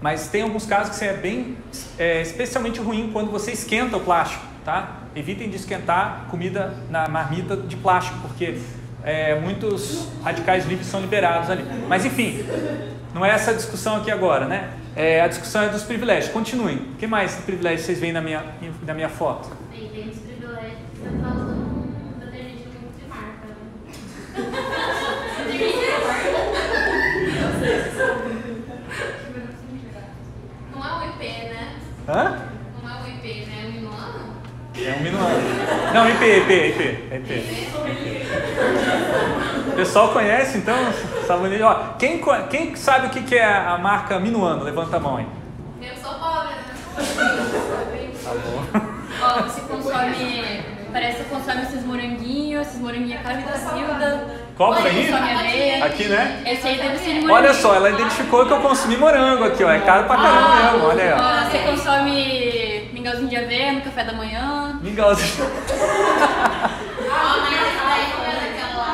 Mas 0.00 0.28
tem 0.28 0.42
alguns 0.42 0.64
casos 0.64 0.90
que 0.90 0.94
isso 0.94 1.04
é 1.04 1.14
bem, 1.14 1.56
é, 1.98 2.22
especialmente 2.22 2.78
ruim 2.78 3.10
quando 3.12 3.32
você 3.32 3.50
esquenta 3.50 3.96
o 3.96 4.00
plástico, 4.00 4.44
tá? 4.64 4.98
Evitem 5.16 5.50
de 5.50 5.56
esquentar 5.56 6.26
comida 6.30 6.76
na 6.88 7.08
marmita 7.08 7.56
de 7.56 7.76
plástico, 7.76 8.18
porque 8.20 8.60
é, 9.02 9.34
muitos 9.40 10.06
radicais 10.22 10.64
livres 10.64 10.86
são 10.86 11.00
liberados 11.00 11.50
ali. 11.50 11.64
Mas 11.88 12.04
enfim, 12.04 12.44
não 13.12 13.26
é 13.26 13.30
essa 13.30 13.52
discussão 13.52 13.96
aqui 13.96 14.12
agora, 14.12 14.46
né? 14.46 14.70
É, 14.98 15.20
a 15.20 15.28
discussão 15.28 15.62
é 15.62 15.68
dos 15.68 15.84
privilégios. 15.84 16.32
Continuem. 16.32 16.76
O 16.78 16.96
que 16.96 17.06
mais 17.06 17.36
de 17.36 17.42
privilégio 17.42 17.86
vocês 17.86 18.00
veem 18.00 18.12
na 18.12 18.20
minha, 18.20 18.44
na 18.84 18.92
minha 18.92 19.08
foto? 19.08 19.48
Aí 19.72 19.88
tem 19.94 20.08
os 20.08 20.18
privilégios 20.18 20.78
que 20.92 21.02
tá 21.02 21.28
usando 21.28 21.52
um 21.54 22.18
detergente 22.18 22.64
de 22.64 23.08
marca. 23.08 23.46
Não 30.74 30.84
é 30.84 30.92
um 30.94 31.08
IP, 31.10 31.24
né? 31.24 31.76
Hã? 32.08 32.42
Não 32.82 32.90
é 32.90 32.94
um 33.00 33.06
IP, 33.06 33.46
né? 33.46 33.54
É 33.54 33.66
um 33.68 33.70
minuano? 33.70 34.34
É 34.74 34.94
um 34.98 35.00
minuano. 35.00 35.38
Não, 35.94 36.08
IP, 36.10 36.24
IP, 36.24 36.52
IP. 36.52 36.82
IP. 37.14 37.30
O 39.68 39.72
pessoal 39.76 40.12
conhece, 40.12 40.58
então, 40.58 40.74
sabonete. 41.28 41.62
Ó, 41.62 41.74
quem, 41.98 42.20
quem 42.50 42.74
sabe 42.76 43.06
o 43.06 43.10
que 43.10 43.22
que 43.22 43.36
é 43.36 43.44
a 43.44 43.76
marca 43.78 44.18
Minuano? 44.18 44.64
Levanta 44.64 44.96
a 44.96 45.00
mão 45.00 45.16
aí. 45.18 45.26
Eu 45.80 45.94
sou 45.96 46.14
pobre, 46.14 46.54
né? 46.54 48.10
Tá 48.24 48.30
bom. 48.30 48.80
Ó, 49.22 49.42
você 49.42 49.60
consome. 49.62 50.78
Parece 50.90 51.22
que 51.22 51.28
consome 51.28 51.62
esses 51.62 51.84
moranguinhos, 51.84 52.66
esses 52.66 52.80
moranguinhos 52.80 53.22
Carlos 53.22 53.44
da 53.44 53.52
Silda. 53.52 54.26
Qual 54.56 54.74
consome 54.74 55.04
aveia. 55.12 55.84
Aqui, 55.84 56.04
né? 56.04 56.42
Esse 56.46 56.66
aí 56.66 56.78
deve 56.78 56.96
ser 56.98 57.04
de 57.04 57.20
moranguinho. 57.20 57.32
Olha 57.34 57.54
só, 57.54 57.74
ela 57.74 57.90
identificou 57.90 58.46
que 58.46 58.52
eu 58.52 58.60
consumi 58.60 58.96
morango 58.96 59.44
aqui, 59.44 59.62
ó. 59.62 59.70
É 59.70 59.80
caro 59.80 60.04
pra 60.04 60.16
caramba 60.16 60.72
mesmo, 60.72 60.88
olha 60.88 61.02
aí, 61.04 61.12
ó. 61.12 61.16
Ó, 61.16 61.50
Você 61.50 61.58
consome 61.58 62.90
mingauzinho 62.92 63.28
de 63.28 63.36
aveia 63.36 63.72
no 63.72 63.80
café 63.82 64.04
da 64.04 64.12
manhã. 64.14 64.78
Mingauzinho. 64.82 65.44
Ah, 67.10 67.36
mas 67.40 67.52
esse 67.52 67.78
daí 67.88 68.06
não 68.12 68.22
é 68.22 68.34
daquela. 68.34 68.88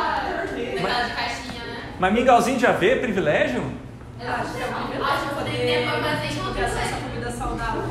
daquela 0.81 1.03
de 1.09 1.15
caixinha, 1.15 1.65
né? 1.65 1.79
Mas 2.05 2.13
mingauzinho 2.13 2.59
de 2.59 2.67
aveia 2.67 2.97
é 2.97 2.99
privilégio? 2.99 3.65
Acho 4.21 4.53
que 4.53 5.45
tem 5.51 5.57
tempo 5.67 5.91
pra 5.91 6.03
fazer 6.03 6.35
em 6.35 6.47
outra 6.47 6.69
coisa. 6.69 6.97
comida 7.03 7.31
saudável. 7.31 7.83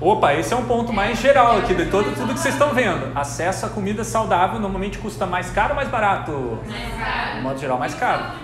Opa, 0.00 0.32
esse 0.32 0.54
é 0.54 0.56
um 0.56 0.64
ponto 0.64 0.90
mais 0.90 1.18
geral 1.20 1.58
aqui 1.58 1.74
de 1.74 1.84
todo, 1.90 2.14
tudo 2.16 2.32
que 2.32 2.40
vocês 2.40 2.54
estão 2.54 2.70
vendo. 2.72 3.12
Acesso 3.14 3.66
a 3.66 3.68
comida 3.68 4.04
saudável 4.04 4.58
normalmente 4.58 4.96
custa 4.96 5.26
mais 5.26 5.50
caro 5.50 5.70
ou 5.70 5.76
mais 5.76 5.88
barato? 5.90 6.60
Mais 6.66 6.94
caro. 6.98 7.34
De 7.36 7.40
modo 7.42 7.60
geral, 7.60 7.78
mais 7.78 7.94
caro. 7.94 8.22
É 8.22 8.26
um 8.26 8.38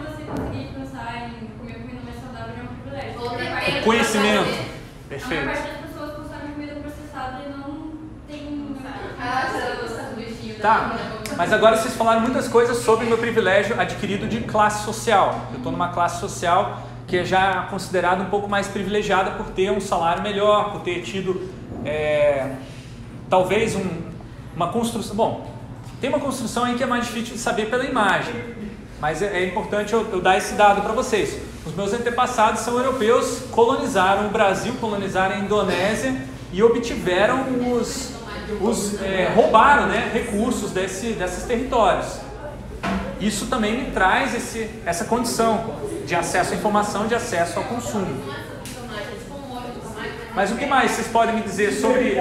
privilégio. 2.83 3.21
Maior- 3.50 3.83
Conhecimento. 3.85 4.41
A 4.41 4.45
maior 4.45 4.65
Perfeito. 5.09 5.45
parte 5.47 5.62
das 5.62 5.77
pessoas 5.91 6.11
consomem 6.17 6.53
comida 6.53 6.75
processada 6.83 7.38
e 7.47 7.49
não 7.50 7.93
tem. 8.29 8.77
Ah, 9.19 9.47
você 9.50 9.81
gosta 9.81 10.03
do 10.03 10.17
bichinho 10.17 10.55
da 10.59 10.62
Tá, 10.62 10.79
comida. 10.81 11.08
Mas 11.38 11.52
agora 11.52 11.76
vocês 11.76 11.95
falaram 11.95 12.21
muitas 12.21 12.49
coisas 12.49 12.78
sobre 12.78 13.07
meu 13.07 13.16
privilégio 13.16 13.80
adquirido 13.80 14.26
de 14.28 14.40
classe 14.40 14.85
social. 14.85 15.47
Eu 15.52 15.59
estou 15.59 15.71
numa 15.73 15.88
classe 15.88 16.18
social 16.21 16.83
que 17.07 17.16
é 17.16 17.25
já 17.25 17.62
considerada 17.71 18.23
um 18.23 18.26
pouco 18.26 18.49
mais 18.49 18.66
privilegiada 18.66 19.30
por 19.30 19.47
ter 19.52 19.71
um 19.71 19.80
salário 19.80 20.21
melhor, 20.23 20.73
por 20.73 20.80
ter 20.83 21.00
tido 21.02 21.49
é, 21.85 22.50
talvez 23.30 23.76
um- 23.76 24.02
uma 24.54 24.68
construção. 24.73 25.14
Bom, 25.14 25.49
tem 26.00 26.11
uma 26.11 26.18
construção 26.18 26.64
aí 26.64 26.75
que 26.75 26.83
é 26.83 26.87
mais 26.87 27.07
difícil 27.07 27.35
de 27.37 27.40
saber 27.40 27.71
pela 27.71 27.85
imagem, 27.85 28.35
mas 29.00 29.23
é, 29.23 29.38
é 29.42 29.47
importante 29.47 29.92
eu, 29.92 30.07
eu 30.12 30.21
dar 30.21 30.37
esse 30.37 30.54
dado 30.54 30.83
para 30.83 30.92
vocês. 30.92 31.38
Os 31.64 31.73
meus 31.75 31.92
antepassados 31.92 32.61
são 32.62 32.76
europeus, 32.76 33.42
colonizaram 33.52 34.26
o 34.26 34.30
Brasil, 34.30 34.75
colonizaram 34.80 35.37
a 35.37 35.38
Indonésia 35.38 36.21
e 36.52 36.62
obtiveram 36.62 37.45
os, 37.73 38.12
os 38.61 39.00
é, 39.02 39.33
roubaram 39.35 39.87
né, 39.87 40.11
recursos 40.12 40.71
desse, 40.71 41.12
desses 41.12 41.45
territórios. 41.45 42.21
Isso 43.21 43.47
também 43.47 43.85
me 43.85 43.90
traz 43.90 44.35
esse, 44.35 44.71
essa 44.87 45.05
condição 45.05 45.75
de 46.07 46.14
acesso 46.14 46.55
à 46.55 46.57
informação, 46.57 47.07
de 47.07 47.14
acesso 47.14 47.59
ao 47.59 47.64
consumo. 47.64 48.23
Mas 50.35 50.52
o 50.52 50.57
que 50.57 50.67
mais 50.67 50.93
vocês 50.93 51.09
podem 51.09 51.35
me 51.35 51.43
dizer 51.43 51.73
sobre, 51.73 52.17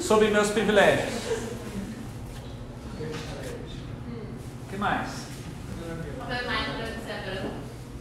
sobre 0.00 0.30
meus 0.30 0.50
privilégios? 0.50 1.12
O 4.62 4.70
que 4.70 4.76
mais? 4.76 5.08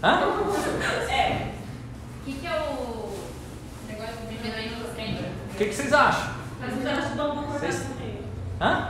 É? 0.04 0.08
Hã? 0.08 0.28
O 0.28 2.26
que, 2.26 2.34
que 2.34 2.47
é 2.47 2.52
o 2.52 3.10
negócio 3.88 4.15
do? 4.17 4.36
O 5.52 5.58
que, 5.58 5.65
que 5.65 5.73
vocês 5.73 5.93
acham? 5.93 6.44
Mas 6.65 6.73
um 6.73 6.78
pedaço 6.78 7.10
de 7.10 7.15
bambu 7.15 7.36
cortado 7.43 7.60
Vocês- 7.60 7.84
no 7.89 7.95
meio. 7.95 8.19
Hã? 8.62 8.89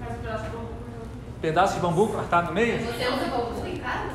Mas 0.00 0.10
um 0.10 0.20
pedaço 0.22 0.44
de 0.44 0.50
bambu 0.50 0.66
cortado 0.66 1.10
Pedaço 1.40 1.74
de 1.74 1.80
bambu 1.80 2.08
cortado 2.08 2.46
no 2.48 2.52
meio? 2.54 2.78
Você 2.78 3.08
usa 3.08 3.24
bambu 3.26 3.66
em 3.66 3.76
casa? 3.78 4.10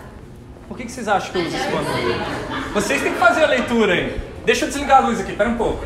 Por 0.68 0.78
que, 0.78 0.86
que 0.86 0.92
vocês 0.92 1.08
acham 1.08 1.32
que 1.32 1.38
eu 1.38 1.46
uso 1.46 1.56
esse 1.56 1.68
bambu? 1.68 2.74
Vocês 2.74 3.02
têm 3.02 3.14
que 3.14 3.20
fazer 3.20 3.44
a 3.44 3.48
leitura 3.48 3.94
aí. 3.94 4.22
Deixa 4.46 4.66
eu 4.66 4.70
desligar 4.70 5.04
a 5.04 5.08
luz 5.08 5.20
aqui, 5.20 5.34
pera 5.34 5.50
um 5.50 5.58
pouco. 5.58 5.84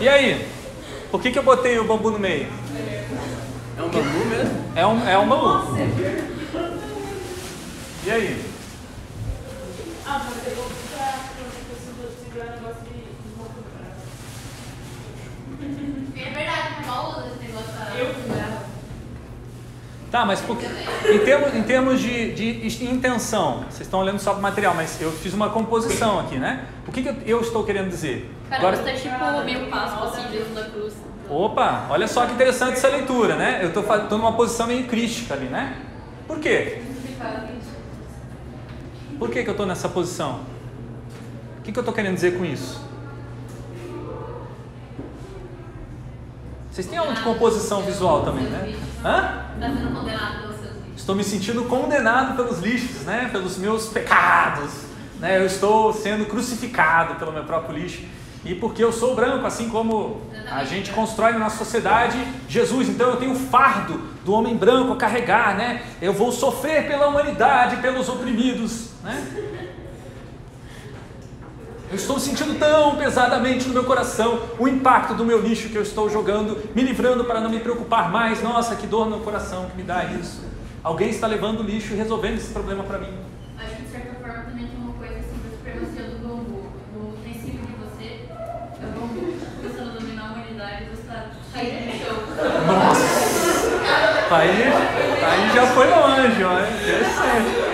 E 0.00 0.08
aí? 0.08 0.48
Por 1.10 1.20
que, 1.20 1.30
que 1.30 1.38
eu 1.38 1.42
botei 1.42 1.78
o 1.78 1.84
bambu 1.84 2.10
no 2.10 2.18
meio? 2.18 2.46
É 3.76 3.82
um 3.82 3.88
bambu 3.90 4.24
mesmo? 4.26 4.64
É 4.76 4.86
um, 4.86 5.08
é 5.08 5.18
um 5.18 5.28
bambu. 5.28 5.76
E 8.06 8.10
aí? 8.10 8.44
Ah, 10.06 10.22
mas 10.24 10.46
eu 10.46 10.54
vou 10.56 10.64
pra 10.96 11.04
pra 11.06 12.08
segurar 12.24 12.46
o 12.46 12.60
negócio 12.60 12.82
de 12.84 12.94
de 13.00 13.28
bambu. 13.36 13.60
É 16.16 16.30
verdade, 16.30 16.70
meu 16.70 16.80
irmão 16.80 17.10
usa 17.10 17.26
esse 17.26 17.46
negócio 17.46 17.72
da. 17.72 18.60
Tá, 20.10 20.26
mas 20.26 20.40
por, 20.40 20.56
em 21.08 21.18
termos, 21.20 21.54
em 21.54 21.62
termos 21.62 22.00
de, 22.00 22.32
de 22.32 22.84
intenção, 22.84 23.60
vocês 23.70 23.82
estão 23.82 24.00
olhando 24.00 24.18
só 24.18 24.32
para 24.32 24.40
o 24.40 24.42
material, 24.42 24.74
mas 24.74 25.00
eu 25.00 25.12
fiz 25.12 25.32
uma 25.32 25.50
composição 25.50 26.18
aqui, 26.18 26.36
né? 26.36 26.66
O 26.88 26.90
que, 26.90 27.02
que 27.02 27.08
eu, 27.08 27.16
eu 27.24 27.40
estou 27.40 27.62
querendo 27.62 27.88
dizer? 27.88 28.28
Cara, 28.50 28.76
você 28.76 28.82
tá 28.82 28.92
tipo 28.92 29.44
meio 29.44 29.70
passo 29.70 30.02
assim, 30.02 30.32
Jesus 30.32 30.52
da 30.52 30.64
cruz. 30.64 30.94
Opa, 31.28 31.86
olha 31.90 32.08
só 32.08 32.26
que 32.26 32.32
interessante 32.32 32.72
essa 32.72 32.88
leitura, 32.88 33.36
né? 33.36 33.60
Eu 33.62 33.68
estou 33.68 33.84
tô 33.84 34.18
numa 34.18 34.32
posição 34.32 34.66
meio 34.66 34.88
crística 34.88 35.34
ali, 35.34 35.46
né? 35.46 35.76
Por 36.26 36.40
quê? 36.40 36.82
Por 39.16 39.30
que, 39.30 39.44
que 39.44 39.48
eu 39.48 39.52
estou 39.52 39.66
nessa 39.66 39.88
posição? 39.88 40.40
O 41.58 41.62
que, 41.62 41.70
que 41.70 41.78
eu 41.78 41.82
estou 41.82 41.94
querendo 41.94 42.14
dizer 42.14 42.36
com 42.36 42.44
isso? 42.44 42.89
Vocês 46.80 46.88
têm 46.88 46.98
aula 46.98 47.12
de 47.12 47.20
composição 47.20 47.82
visual 47.82 48.24
também, 48.24 48.44
né? 48.44 48.74
Hã? 49.04 49.44
Tá 49.60 49.66
sendo 49.68 49.94
condenado 49.94 50.40
pelos 50.40 50.56
seus 50.56 50.72
filhos. 50.72 50.96
Estou 50.96 51.14
me 51.14 51.22
sentindo 51.22 51.64
condenado 51.64 52.36
pelos 52.36 52.58
lixos, 52.60 53.02
né? 53.02 53.28
Pelos 53.30 53.58
meus 53.58 53.88
pecados, 53.88 54.70
né? 55.18 55.36
Eu 55.36 55.44
estou 55.44 55.92
sendo 55.92 56.24
crucificado 56.24 57.16
pelo 57.16 57.32
meu 57.32 57.44
próprio 57.44 57.78
lixo. 57.78 58.00
E 58.46 58.54
porque 58.54 58.82
eu 58.82 58.90
sou 58.90 59.14
branco, 59.14 59.46
assim 59.46 59.68
como 59.68 60.22
a 60.50 60.64
gente 60.64 60.90
constrói 60.92 61.32
na 61.32 61.40
nossa 61.40 61.58
sociedade 61.58 62.16
Jesus, 62.48 62.88
então 62.88 63.10
eu 63.10 63.16
tenho 63.16 63.32
o 63.32 63.38
fardo 63.38 64.00
do 64.24 64.32
homem 64.32 64.56
branco 64.56 64.94
a 64.94 64.96
carregar, 64.96 65.54
né? 65.58 65.82
Eu 66.00 66.14
vou 66.14 66.32
sofrer 66.32 66.88
pela 66.88 67.08
humanidade, 67.08 67.76
pelos 67.82 68.08
oprimidos, 68.08 68.92
né? 69.04 69.49
Eu 71.90 71.96
estou 71.96 72.20
sentindo 72.20 72.56
tão 72.56 72.94
pesadamente 72.94 73.66
no 73.66 73.74
meu 73.74 73.82
coração 73.82 74.42
o 74.60 74.68
impacto 74.68 75.12
do 75.12 75.24
meu 75.24 75.40
lixo 75.40 75.68
que 75.68 75.74
eu 75.74 75.82
estou 75.82 76.08
jogando, 76.08 76.62
me 76.72 76.82
livrando 76.82 77.24
para 77.24 77.40
não 77.40 77.50
me 77.50 77.58
preocupar 77.58 78.12
mais. 78.12 78.40
Nossa, 78.40 78.76
que 78.76 78.86
dor 78.86 79.06
no 79.06 79.16
meu 79.16 79.24
coração 79.24 79.66
que 79.68 79.76
me 79.76 79.82
dá 79.82 80.04
isso. 80.04 80.44
Alguém 80.84 81.10
está 81.10 81.26
levando 81.26 81.60
o 81.60 81.62
lixo 81.64 81.92
e 81.92 81.96
resolvendo 81.96 82.36
esse 82.36 82.52
problema 82.52 82.84
para 82.84 82.98
mim. 82.98 83.12
Acho 83.58 83.74
que 83.74 83.82
de 83.82 83.90
certa 83.90 84.14
forma 84.20 84.44
também 84.44 84.68
tem 84.68 84.78
uma 84.78 84.92
coisa 84.92 85.14
assim 85.14 85.36
da 85.42 85.50
supremacia 85.50 86.02
do 86.14 86.28
bambu. 86.28 86.62
No 86.94 87.12
princípio 87.24 87.58
de 87.58 87.72
você 87.82 88.20
é 88.30 88.86
o 88.86 88.90
bambu. 89.00 89.34
A 89.80 89.98
dominar 89.98 90.22
a 90.22 90.32
humanidade, 90.32 90.84
você 90.94 91.02
tá 91.08 91.26
caindo 91.52 91.86
no 91.86 91.92
chão. 91.98 92.16
Nossa! 92.68 93.30
Aí, 94.30 94.62
aí 94.62 95.50
já 95.52 95.66
foi 95.66 95.90
longe, 95.90 96.44
ó. 96.44 96.52
Interessante. 96.54 97.70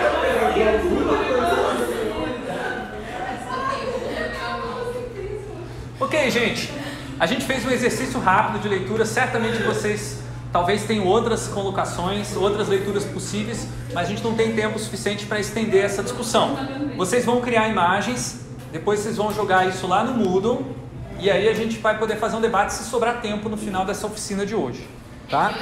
Ok, 5.99 6.26
gente. 6.39 6.73
A 7.19 7.27
gente 7.27 7.45
fez 7.45 7.65
um 7.65 7.71
exercício 7.71 8.21
rápido 8.21 8.61
de 8.61 8.69
leitura. 8.69 9.05
Certamente 9.05 9.63
vocês 9.63 10.21
talvez 10.53 10.85
tenham 10.85 11.07
outras 11.07 11.49
colocações, 11.49 12.37
outras 12.37 12.69
leituras 12.69 13.05
possíveis, 13.05 13.67
mas 13.93 14.07
a 14.07 14.09
gente 14.09 14.23
não 14.23 14.35
tem 14.35 14.53
tempo 14.53 14.79
suficiente 14.79 15.27
para 15.27 15.39
estender 15.39 15.85
essa 15.85 16.03
discussão. 16.03 16.57
Vocês 16.97 17.25
vão 17.25 17.41
criar 17.41 17.69
imagens, 17.69 18.47
depois 18.73 19.01
vocês 19.01 19.17
vão 19.17 19.33
jogar 19.33 19.67
isso 19.69 19.87
lá 19.87 20.05
no 20.05 20.13
Moodle 20.15 20.75
e 21.19 21.31
aí 21.31 21.49
a 21.49 21.55
gente 21.55 21.79
vai 21.79 21.99
poder 21.99 22.17
fazer 22.17 22.37
um 22.37 22.41
debate 22.41 22.75
se 22.75 22.85
sobrar 22.85 23.21
tempo 23.21 23.49
no 23.49 23.57
final 23.57 23.85
dessa 23.85 24.07
oficina 24.07 24.45
de 24.45 24.55
hoje, 24.55 24.87
tá? 25.31 25.55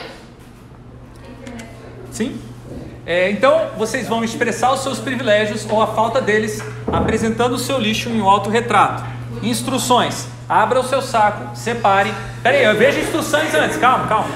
Sim? 2.10 2.40
É, 3.06 3.30
então, 3.30 3.70
vocês 3.76 4.08
vão 4.08 4.24
expressar 4.24 4.72
os 4.72 4.80
seus 4.80 4.98
privilégios 4.98 5.66
ou 5.68 5.82
a 5.82 5.88
falta 5.88 6.20
deles 6.20 6.62
apresentando 6.92 7.54
o 7.54 7.58
seu 7.58 7.78
lixo 7.78 8.08
em 8.08 8.20
um 8.20 8.28
autorretrato. 8.28 9.04
Instruções. 9.42 10.26
Abra 10.48 10.80
o 10.80 10.84
seu 10.84 11.00
saco, 11.00 11.56
separe. 11.56 12.12
Pera 12.42 12.56
aí, 12.56 12.64
eu 12.64 12.76
vejo 12.76 13.00
instruções 13.00 13.54
antes. 13.54 13.76
Calma, 13.78 14.06
calma. 14.06 14.28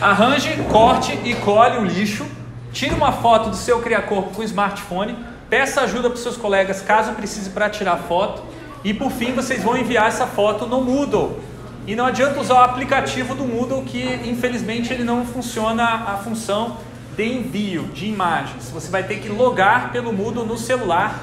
Arranje, 0.00 0.50
corte 0.70 1.18
e 1.24 1.34
colhe 1.34 1.78
o 1.78 1.84
lixo. 1.84 2.26
Tire 2.72 2.94
uma 2.94 3.12
foto 3.12 3.50
do 3.50 3.56
seu 3.56 3.80
criacorpo 3.80 4.30
com 4.30 4.40
o 4.40 4.44
smartphone, 4.44 5.16
peça 5.48 5.82
ajuda 5.82 6.08
para 6.08 6.16
os 6.16 6.22
seus 6.22 6.36
colegas 6.36 6.82
caso 6.82 7.12
precise 7.12 7.50
para 7.50 7.70
tirar 7.70 7.96
foto 7.98 8.42
e 8.82 8.92
por 8.92 9.12
fim 9.12 9.32
vocês 9.32 9.62
vão 9.62 9.76
enviar 9.76 10.08
essa 10.08 10.26
foto 10.26 10.66
no 10.66 10.80
Moodle. 10.80 11.38
E 11.86 11.94
não 11.94 12.06
adianta 12.06 12.40
usar 12.40 12.54
o 12.54 12.64
aplicativo 12.64 13.32
do 13.34 13.44
Moodle 13.44 13.82
que 13.82 14.02
infelizmente 14.24 14.92
ele 14.92 15.04
não 15.04 15.24
funciona 15.24 15.84
a 15.84 16.16
função 16.16 16.78
de 17.16 17.24
envio 17.24 17.84
de 17.84 18.06
imagens. 18.06 18.70
Você 18.70 18.90
vai 18.90 19.02
ter 19.02 19.16
que 19.16 19.28
logar 19.28 19.92
pelo 19.92 20.12
Moodle 20.12 20.44
no 20.44 20.58
celular. 20.58 21.22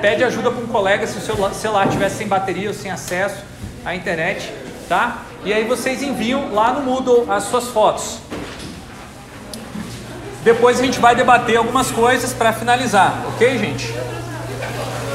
Pede 0.00 0.24
ajuda 0.24 0.50
para 0.50 0.62
um 0.62 0.66
colega 0.66 1.06
se 1.06 1.18
o 1.18 1.20
seu 1.20 1.36
celular 1.54 1.86
estiver 1.86 2.08
sem 2.08 2.28
bateria 2.28 2.68
ou 2.68 2.74
sem 2.74 2.90
acesso 2.90 3.42
à 3.84 3.94
internet, 3.94 4.52
tá? 4.88 5.22
E 5.44 5.52
aí 5.52 5.64
vocês 5.64 6.02
enviam 6.02 6.52
lá 6.52 6.72
no 6.72 6.82
Moodle 6.82 7.30
as 7.30 7.44
suas 7.44 7.68
fotos. 7.68 8.18
Depois 10.44 10.80
a 10.80 10.82
gente 10.84 10.98
vai 10.98 11.14
debater 11.14 11.56
algumas 11.56 11.90
coisas 11.90 12.32
para 12.32 12.52
finalizar, 12.52 13.24
ok, 13.28 13.58
gente? 13.58 13.94